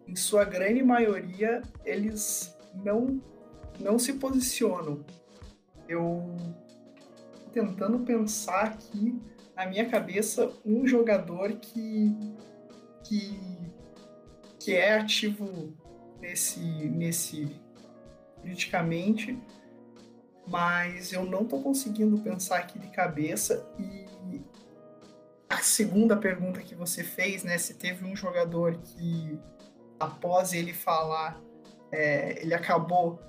[0.07, 3.21] em sua grande maioria, eles não,
[3.79, 5.05] não se posicionam.
[5.87, 6.35] Eu
[7.53, 9.21] tentando pensar aqui
[9.55, 12.15] na minha cabeça um jogador que
[13.03, 13.39] que,
[14.59, 15.77] que é ativo
[16.19, 17.61] nesse nesse
[18.41, 19.41] politicamente,
[20.47, 23.65] mas eu não estou conseguindo pensar aqui de cabeça.
[23.79, 24.41] E
[25.49, 29.39] a segunda pergunta que você fez, né, se teve um jogador que
[29.99, 31.41] após ele falar,
[31.91, 33.21] é, ele acabou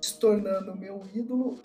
[0.00, 1.60] se tornando meu ídolo,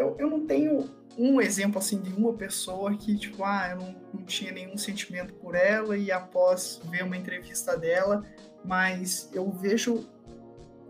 [0.00, 0.88] eu, eu não tenho
[1.18, 5.34] um exemplo assim de uma pessoa que, tipo, ah, eu não, não tinha nenhum sentimento
[5.34, 8.24] por ela e após ver uma entrevista dela,
[8.64, 10.08] mas eu vejo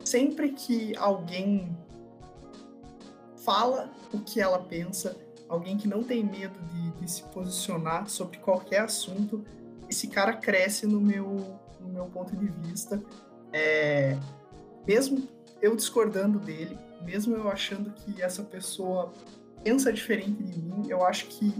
[0.04, 1.76] sempre que alguém
[3.44, 5.16] fala o que ela pensa,
[5.48, 9.44] alguém que não tem medo de, de, se posicionar sobre qualquer assunto,
[9.88, 13.02] esse cara cresce no meu, no meu ponto de vista.
[13.52, 14.16] É,
[14.86, 15.26] mesmo
[15.60, 19.12] eu discordando dele, mesmo eu achando que essa pessoa
[19.62, 21.54] pensa diferente de mim, eu acho que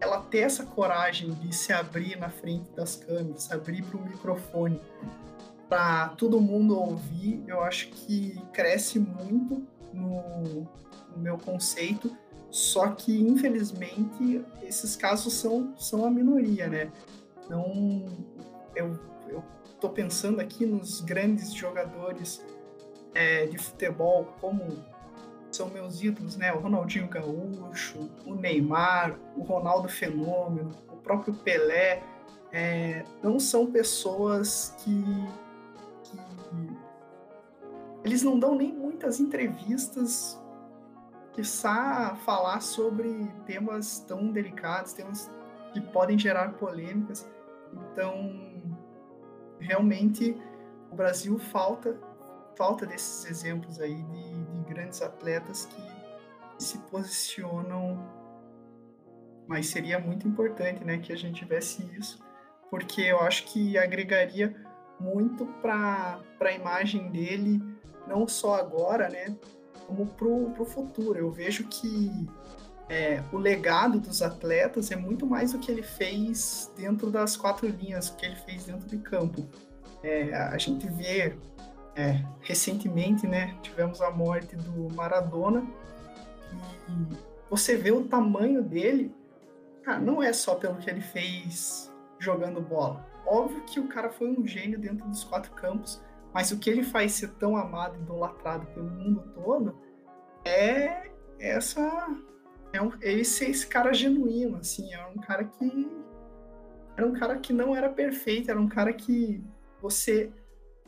[0.00, 4.02] ela ter essa coragem de se abrir na frente das câmeras, se abrir para o
[4.02, 4.80] microfone,
[5.68, 10.66] para todo mundo ouvir, eu acho que cresce muito no,
[11.14, 12.16] no, meu conceito.
[12.50, 16.90] Só que, infelizmente, esses casos são, são a minoria, né?
[17.44, 18.06] Então,
[18.74, 18.98] eu,
[19.28, 19.44] eu
[19.80, 22.44] tô pensando aqui nos grandes jogadores
[23.14, 24.84] é, de futebol, como
[25.50, 26.52] são meus ídolos, né?
[26.52, 32.02] O Ronaldinho Gaúcho, o Neymar, o Ronaldo Fenômeno, o próprio Pelé.
[32.52, 35.04] É, não são pessoas que,
[36.02, 36.18] que,
[38.04, 40.40] eles não dão nem muitas entrevistas
[41.32, 41.44] que
[42.24, 45.30] falar sobre temas tão delicados, temas
[45.72, 47.28] que podem gerar polêmicas.
[47.72, 48.62] Então,
[49.60, 50.36] realmente
[50.90, 51.96] o Brasil falta
[52.56, 57.98] falta desses exemplos aí de, de grandes atletas que se posicionam,
[59.46, 62.22] mas seria muito importante, né, que a gente tivesse isso,
[62.70, 64.54] porque eu acho que agregaria
[65.00, 67.62] muito para a imagem dele,
[68.06, 69.36] não só agora, né,
[69.86, 71.18] como pro, pro futuro.
[71.18, 72.28] Eu vejo que
[72.88, 77.66] é, o legado dos atletas é muito mais o que ele fez dentro das quatro
[77.66, 79.48] linhas, o que ele fez dentro de campo.
[80.02, 81.36] É, a gente vê
[82.00, 85.66] é, recentemente, né, tivemos a morte do Maradona
[86.88, 87.16] e
[87.50, 89.14] você vê o tamanho dele,
[89.82, 93.06] cara, não é só pelo que ele fez jogando bola.
[93.26, 96.82] Óbvio que o cara foi um gênio dentro dos quatro campos, mas o que ele
[96.82, 99.78] faz ser tão amado e idolatrado pelo mundo todo
[100.44, 102.16] é essa
[102.72, 105.90] é um, ele ser esse cara genuíno, assim, é um cara que
[106.96, 109.42] era um cara que não era perfeito, era um cara que
[109.82, 110.32] você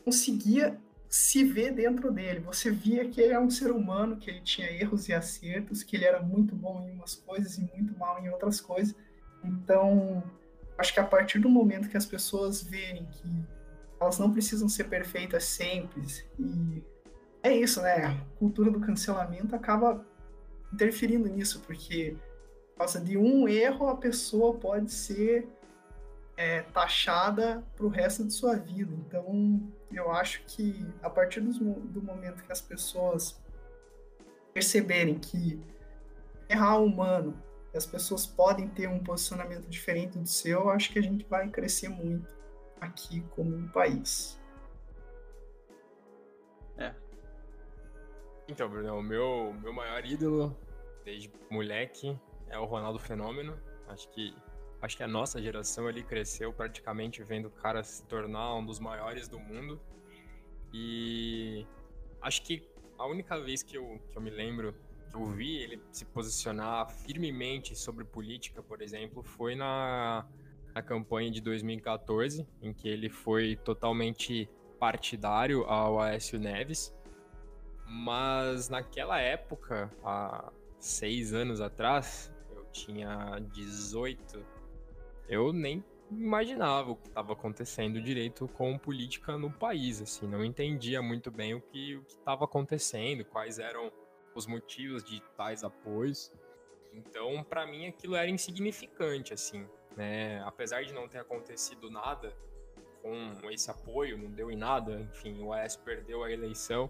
[0.03, 0.79] conseguia
[1.13, 2.39] se vê dentro dele.
[2.39, 5.95] Você via que ele era um ser humano, que ele tinha erros e acertos, que
[5.95, 8.95] ele era muito bom em umas coisas e muito mal em outras coisas.
[9.43, 10.23] Então,
[10.75, 13.31] acho que a partir do momento que as pessoas verem que
[14.01, 16.01] elas não precisam ser perfeitas sempre,
[16.39, 16.83] e
[17.43, 18.05] é isso, né?
[18.05, 20.03] A cultura do cancelamento acaba
[20.73, 22.17] interferindo nisso, porque
[22.71, 25.47] por causa de um erro a pessoa pode ser
[26.35, 28.91] é, taxada para o resto de sua vida.
[29.05, 29.61] Então,
[29.95, 33.41] eu acho que a partir do, do momento que as pessoas
[34.53, 35.59] perceberem que
[36.49, 37.41] errar é humano,
[37.71, 41.25] que as pessoas podem ter um posicionamento diferente do seu, eu acho que a gente
[41.25, 42.33] vai crescer muito
[42.79, 44.39] aqui como um país.
[46.77, 46.93] É.
[48.47, 50.55] Então, Bruno, o meu, meu maior ídolo
[51.03, 53.59] desde moleque é o Ronaldo Fenômeno.
[53.87, 54.35] Acho que
[54.83, 58.79] acho que a nossa geração ali cresceu praticamente vendo o cara se tornar um dos
[58.81, 59.79] maiores do mundo.
[60.73, 61.65] E
[62.21, 62.67] acho que
[62.97, 64.75] a única vez que eu, que eu me lembro
[65.09, 70.27] que eu vi ele se posicionar firmemente sobre política, por exemplo, foi na,
[70.75, 76.93] na campanha de 2014, em que ele foi totalmente partidário ao Aécio Neves.
[77.85, 84.52] Mas naquela época, há seis anos atrás, eu tinha 18,
[85.27, 91.01] eu nem imaginava o que estava acontecendo direito com política no país, assim, não entendia
[91.01, 93.91] muito bem o que o estava acontecendo, quais eram
[94.35, 96.31] os motivos de tais apoios.
[96.93, 99.67] Então, para mim, aquilo era insignificante, assim,
[99.97, 100.41] né?
[100.43, 102.35] Apesar de não ter acontecido nada
[103.01, 106.89] com esse apoio, não deu em nada, enfim, o AS perdeu a eleição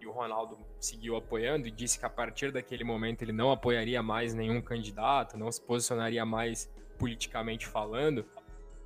[0.00, 4.02] e o Ronaldo seguiu apoiando e disse que a partir daquele momento ele não apoiaria
[4.02, 8.24] mais nenhum candidato, não se posicionaria mais politicamente falando,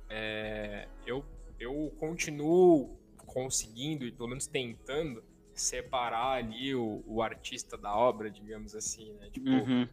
[0.09, 1.25] é, eu,
[1.59, 8.75] eu continuo conseguindo e pelo menos tentando separar ali o, o artista da obra, digamos
[8.75, 9.29] assim, né?
[9.31, 9.87] Tipo, uhum.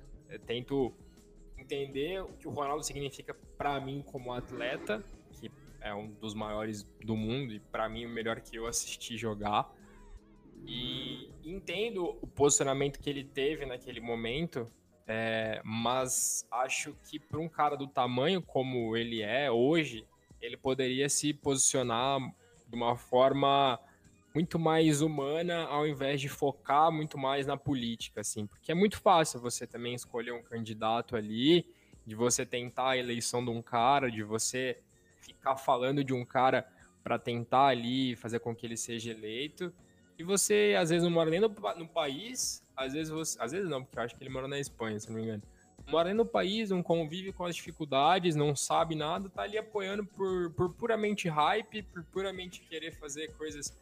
[0.46, 0.92] tento
[1.56, 5.50] entender o que o Ronaldo significa para mim como atleta, que
[5.80, 9.70] é um dos maiores do mundo e para mim o melhor que eu assisti jogar.
[10.66, 14.70] E entendo o posicionamento que ele teve naquele momento,
[15.06, 20.06] é, mas acho que para um cara do tamanho como ele é hoje,
[20.40, 22.20] ele poderia se posicionar
[22.68, 23.78] de uma forma
[24.34, 29.00] muito mais humana ao invés de focar muito mais na política, assim, porque é muito
[29.00, 31.66] fácil você também escolher um candidato ali,
[32.06, 34.78] de você tentar a eleição de um cara, de você
[35.20, 36.66] ficar falando de um cara
[37.02, 39.72] para tentar ali fazer com que ele seja eleito.
[40.20, 43.40] E você, às vezes, não mora nem no, no país, às vezes você.
[43.40, 45.42] Às vezes não, porque eu acho que ele mora na Espanha, se não me engano.
[45.88, 50.04] Mora nem no país, não convive com as dificuldades, não sabe nada, tá ali apoiando
[50.04, 53.74] por, por puramente hype, por puramente querer fazer coisas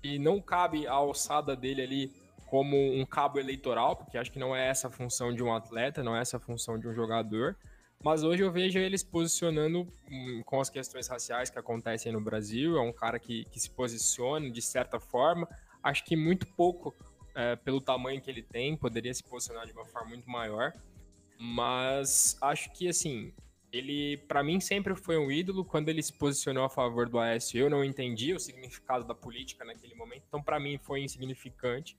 [0.00, 2.12] que não cabe a alçada dele ali
[2.46, 6.02] como um cabo eleitoral, porque acho que não é essa a função de um atleta,
[6.02, 7.54] não é essa a função de um jogador.
[8.02, 12.20] Mas hoje eu vejo ele se posicionando hum, com as questões raciais que acontecem no
[12.20, 12.78] Brasil.
[12.78, 15.46] É um cara que, que se posiciona de certa forma.
[15.82, 16.94] Acho que muito pouco,
[17.34, 20.72] é, pelo tamanho que ele tem, poderia se posicionar de uma forma muito maior.
[21.38, 23.32] Mas acho que, assim,
[23.72, 25.64] ele, para mim, sempre foi um ídolo.
[25.64, 29.64] Quando ele se posicionou a favor do Aécio, eu não entendi o significado da política
[29.64, 30.22] naquele momento.
[30.28, 31.96] Então, para mim, foi insignificante.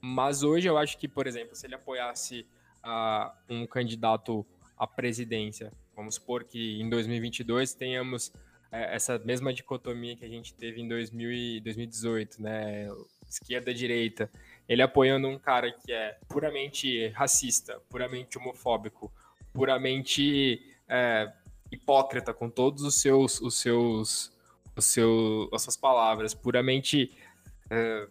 [0.00, 2.46] Mas hoje eu acho que, por exemplo, se ele apoiasse
[2.84, 4.44] uh, um candidato
[4.76, 8.32] à presidência, vamos supor que em 2022 tenhamos
[8.70, 12.88] essa mesma dicotomia que a gente teve em 2000 e 2018, né?
[13.28, 14.30] Esquerda direita.
[14.68, 19.12] Ele apoiando um cara que é puramente racista, puramente homofóbico,
[19.52, 21.32] puramente é,
[21.70, 24.32] hipócrita com todos os seus, os seus,
[24.76, 27.12] os seus, as suas palavras, puramente
[27.70, 28.08] é,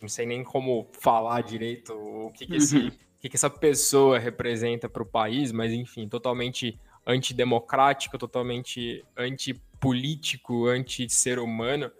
[0.00, 2.90] não sei nem como falar direito o que, que, esse, uhum.
[3.20, 9.04] que, que essa pessoa representa para o país, mas enfim, totalmente antidemocrático, totalmente
[9.76, 11.90] antipolítico, anti-ser humano.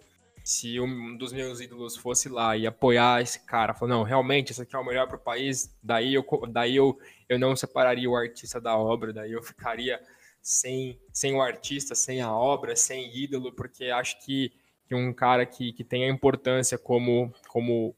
[0.43, 4.61] Se um dos meus ídolos fosse lá e apoiar esse cara, falar, não, realmente, isso
[4.61, 6.97] aqui é o melhor para o país, daí, eu, daí eu,
[7.27, 9.99] eu não separaria o artista da obra, daí eu ficaria
[10.41, 14.51] sem, sem o artista, sem a obra, sem ídolo, porque acho que
[14.87, 17.93] que um cara que, que tem a importância como, como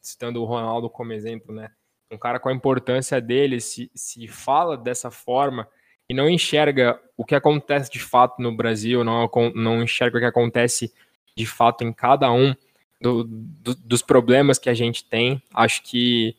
[0.00, 1.70] citando o Ronaldo como exemplo, né?
[2.10, 5.68] Um cara com a importância dele se, se fala dessa forma
[6.12, 10.26] e não enxerga o que acontece de fato no Brasil, não, não enxerga o que
[10.26, 10.92] acontece
[11.34, 12.54] de fato em cada um
[13.00, 15.42] do, do, dos problemas que a gente tem.
[15.54, 16.36] Acho que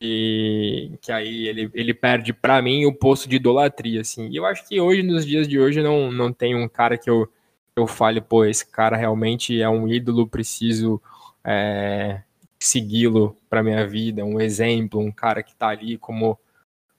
[0.00, 4.30] que, que aí ele, ele perde para mim o posto de idolatria, assim.
[4.30, 7.10] E eu acho que hoje, nos dias de hoje, não, não tem um cara que
[7.10, 7.30] eu,
[7.76, 10.98] eu fale, pô, esse cara realmente é um ídolo, preciso
[11.44, 12.22] é,
[12.58, 16.38] segui-lo para minha vida, um exemplo, um cara que está ali como,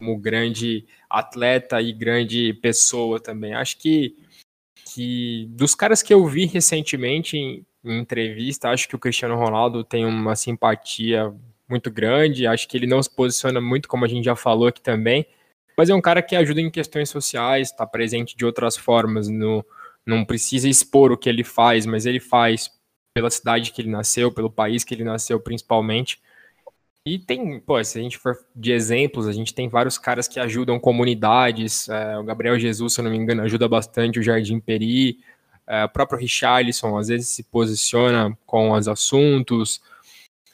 [0.01, 3.53] como grande atleta e grande pessoa também.
[3.53, 4.17] Acho que,
[4.83, 9.83] que dos caras que eu vi recentemente em, em entrevista, acho que o Cristiano Ronaldo
[9.83, 11.31] tem uma simpatia
[11.69, 14.81] muito grande, acho que ele não se posiciona muito, como a gente já falou aqui
[14.81, 15.23] também,
[15.77, 19.63] mas é um cara que ajuda em questões sociais, está presente de outras formas no,
[20.03, 22.71] não precisa expor o que ele faz, mas ele faz
[23.13, 26.19] pela cidade que ele nasceu, pelo país que ele nasceu, principalmente.
[27.05, 30.39] E tem, pô, se a gente for de exemplos, a gente tem vários caras que
[30.39, 31.89] ajudam comunidades.
[31.89, 35.19] É, o Gabriel Jesus, se eu não me engano, ajuda bastante o Jardim Peri.
[35.65, 39.81] É, o próprio Richarlison, às vezes, se posiciona com os assuntos.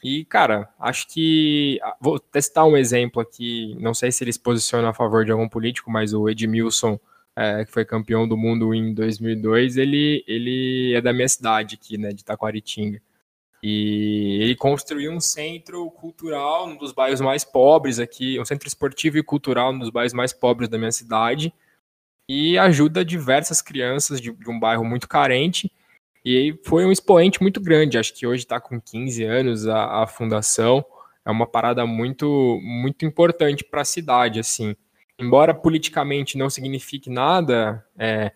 [0.02, 1.78] E, cara, acho que.
[1.82, 3.76] Ah, vou testar um exemplo aqui.
[3.80, 6.98] Não sei se ele se posiciona a favor de algum político, mas o Edmilson
[7.38, 11.96] é, que foi campeão do mundo em 2002, ele, ele é da minha cidade aqui,
[11.96, 13.00] né, de Taquaritinga.
[13.62, 19.18] E ele construiu um centro cultural, um dos bairros mais pobres aqui, um centro esportivo
[19.18, 21.52] e cultural, um dos bairros mais pobres da minha cidade,
[22.28, 25.72] e ajuda diversas crianças de, de um bairro muito carente.
[26.24, 30.06] E foi um expoente muito grande, acho que hoje está com 15 anos a, a
[30.06, 30.84] fundação.
[31.24, 34.76] É uma parada muito, muito importante para a cidade, assim
[35.18, 38.32] embora politicamente não signifique nada, é,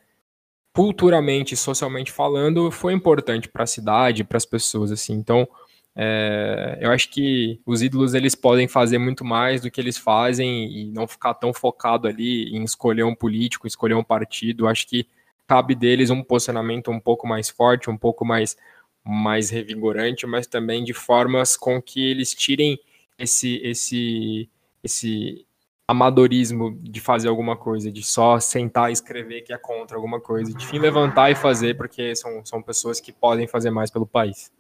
[0.73, 5.13] culturalmente, socialmente falando, foi importante para a cidade, para as pessoas, assim.
[5.15, 5.47] Então,
[5.95, 10.73] é, eu acho que os ídolos eles podem fazer muito mais do que eles fazem
[10.73, 14.65] e não ficar tão focado ali em escolher um político, escolher um partido.
[14.65, 15.07] Eu acho que
[15.47, 18.57] cabe deles um posicionamento um pouco mais forte, um pouco mais
[19.05, 22.79] mais revigorante, mas também de formas com que eles tirem
[23.19, 24.49] esse esse
[24.83, 25.47] esse
[25.89, 30.53] amadorismo de fazer alguma coisa, de só sentar e escrever que é contra alguma coisa,
[30.53, 34.51] de fim levantar e fazer, porque são, são pessoas que podem fazer mais pelo país.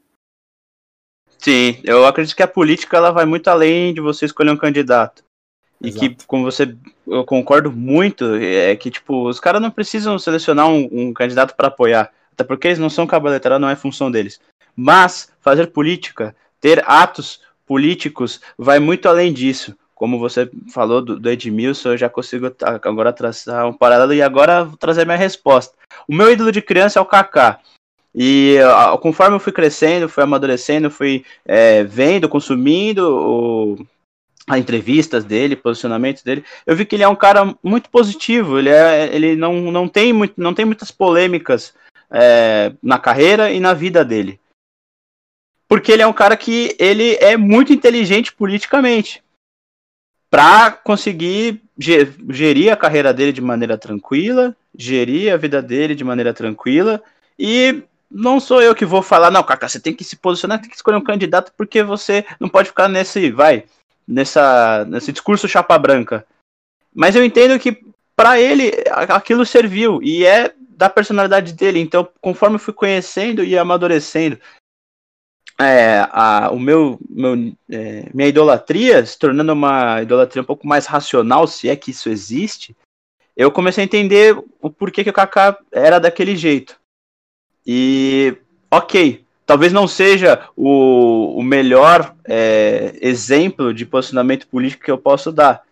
[1.38, 5.24] Sim, eu acredito que a política ela vai muito além de você escolher um candidato.
[5.80, 6.16] E Exato.
[6.16, 10.88] que, como você, eu concordo muito, é que, tipo, os caras não precisam selecionar um,
[10.92, 14.40] um candidato para apoiar, até porque eles não são cabo não é função deles.
[14.76, 21.30] Mas fazer política, ter atos políticos, vai muito além disso como você falou do, do
[21.30, 25.76] Edmilson, eu já consigo agora traçar um paralelo e agora vou trazer minha resposta.
[26.09, 27.61] O meu ídolo de criança é o Kaká.
[28.12, 33.86] E uh, conforme eu fui crescendo, fui amadurecendo, fui é, vendo, consumindo o,
[34.48, 38.59] as entrevistas dele, posicionamentos dele, eu vi que ele é um cara muito positivo.
[38.59, 41.74] Ele, é, ele não, não, tem, muito, não tem muitas polêmicas
[42.11, 44.40] é, na carreira e na vida dele.
[45.68, 49.22] Porque ele é um cara que ele é muito inteligente politicamente
[50.32, 56.32] para conseguir gerir a carreira dele de maneira tranquila, gerir a vida dele de maneira
[56.32, 57.02] tranquila
[57.38, 60.70] e não sou eu que vou falar, não, Kaká, você tem que se posicionar, tem
[60.70, 63.64] que escolher um candidato porque você não pode ficar nesse, vai,
[64.08, 66.26] nessa, nesse discurso chapa branca.
[66.94, 67.84] Mas eu entendo que
[68.16, 68.72] para ele
[69.10, 71.78] aquilo serviu e é da personalidade dele.
[71.78, 74.38] Então, conforme eu fui conhecendo e amadurecendo,
[75.62, 77.34] é, a, o meu, meu
[77.70, 82.08] é, minha idolatria se tornando uma idolatria um pouco mais racional, se é que isso
[82.08, 82.76] existe,
[83.36, 86.78] eu comecei a entender o porquê que o Kaká era daquele jeito.
[87.66, 88.36] E,
[88.70, 95.32] ok, talvez não seja o, o melhor é, exemplo de posicionamento político que eu posso
[95.32, 95.62] dar,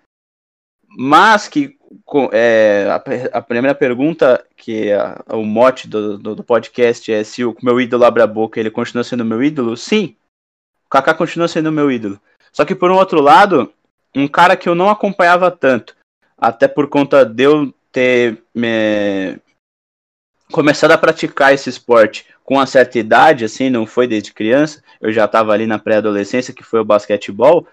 [0.89, 1.79] mas que
[2.33, 7.45] é, a, a, primeira pergunta, que é o mote do, do, do, podcast é se
[7.45, 9.77] o meu ídolo abre a boca ele continua sendo meu ídolo?
[9.77, 10.17] Sim,
[10.87, 12.21] o Kaká continua sendo meu ídolo.
[12.53, 13.73] Só que por um outro lado,
[14.15, 15.97] um cara que eu não acompanhava tanto,
[16.39, 19.39] até por conta de eu ter me...
[20.53, 25.13] começado a praticar esse esporte com uma certa idade, assim, não foi desde criança, eu
[25.13, 27.67] já estava ali na pré-adolescência, que foi o basquetebol,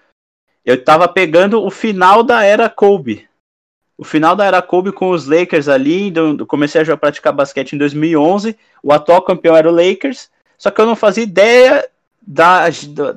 [0.64, 3.28] eu estava pegando o final da era Kobe,
[3.98, 6.12] o final da era Kobe com os Lakers ali,
[6.46, 10.86] comecei a praticar basquete em 2011, o atual campeão era o Lakers, só que eu
[10.86, 11.84] não fazia ideia
[12.22, 13.12] da, da,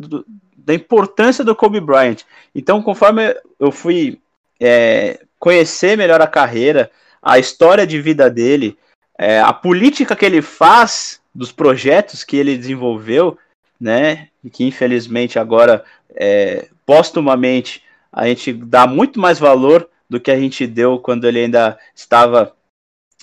[0.58, 2.24] da importância do Kobe Bryant.
[2.56, 4.20] Então, conforme eu fui
[4.60, 6.90] é, conhecer melhor a carreira,
[7.22, 8.76] a história de vida dele,
[9.20, 13.38] é, a política que ele faz dos projetos que ele desenvolveu,
[13.80, 15.84] né, e que infelizmente agora,
[16.16, 21.39] é, postumamente, a gente dá muito mais valor do que a gente deu quando ele
[21.39, 22.53] ainda estava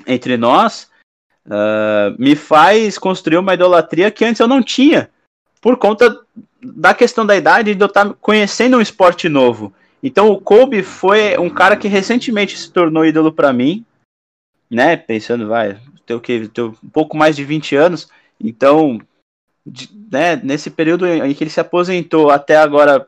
[0.06, 0.90] entre nós,
[1.44, 5.10] uh, me faz construir uma idolatria que antes eu não tinha,
[5.60, 6.18] por conta
[6.62, 9.70] da questão da idade e de eu estar conhecendo um esporte novo.
[10.02, 13.84] Então o Kobe foi um cara que recentemente se tornou ídolo para mim,
[14.70, 14.96] né?
[14.96, 18.08] Pensando, vai, ter o que, ter um pouco mais de 20 anos.
[18.40, 18.98] Então,
[19.66, 23.06] de, né, nesse período em que ele se aposentou até agora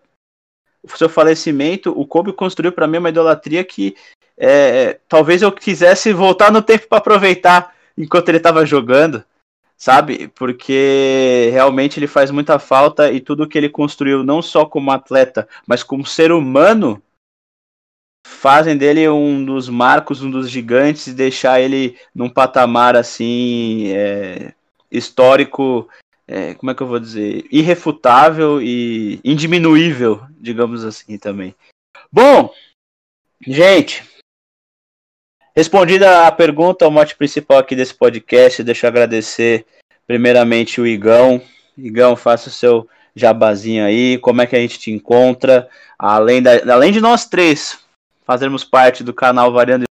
[0.82, 3.96] o seu falecimento, o Kobe construiu para mim uma idolatria que
[4.36, 9.22] é, talvez eu quisesse voltar no tempo para aproveitar enquanto ele estava jogando,
[9.76, 10.28] sabe?
[10.28, 15.46] Porque realmente ele faz muita falta e tudo que ele construiu, não só como atleta,
[15.66, 17.02] mas como ser humano,
[18.26, 24.54] fazem dele um dos marcos, um dos gigantes, e deixar ele num patamar assim é,
[24.90, 25.88] histórico
[26.30, 31.56] é, como é que eu vou dizer, irrefutável e indiminuível, digamos assim também.
[32.10, 32.54] Bom,
[33.44, 34.04] gente,
[35.56, 39.66] respondida a pergunta, o mote principal aqui desse podcast, deixa eu agradecer
[40.06, 41.42] primeiramente o Igão.
[41.76, 45.68] Igão, faça o seu jabazinho aí, como é que a gente te encontra,
[45.98, 47.80] além, da, além de nós três
[48.24, 49.89] fazermos parte do canal Variando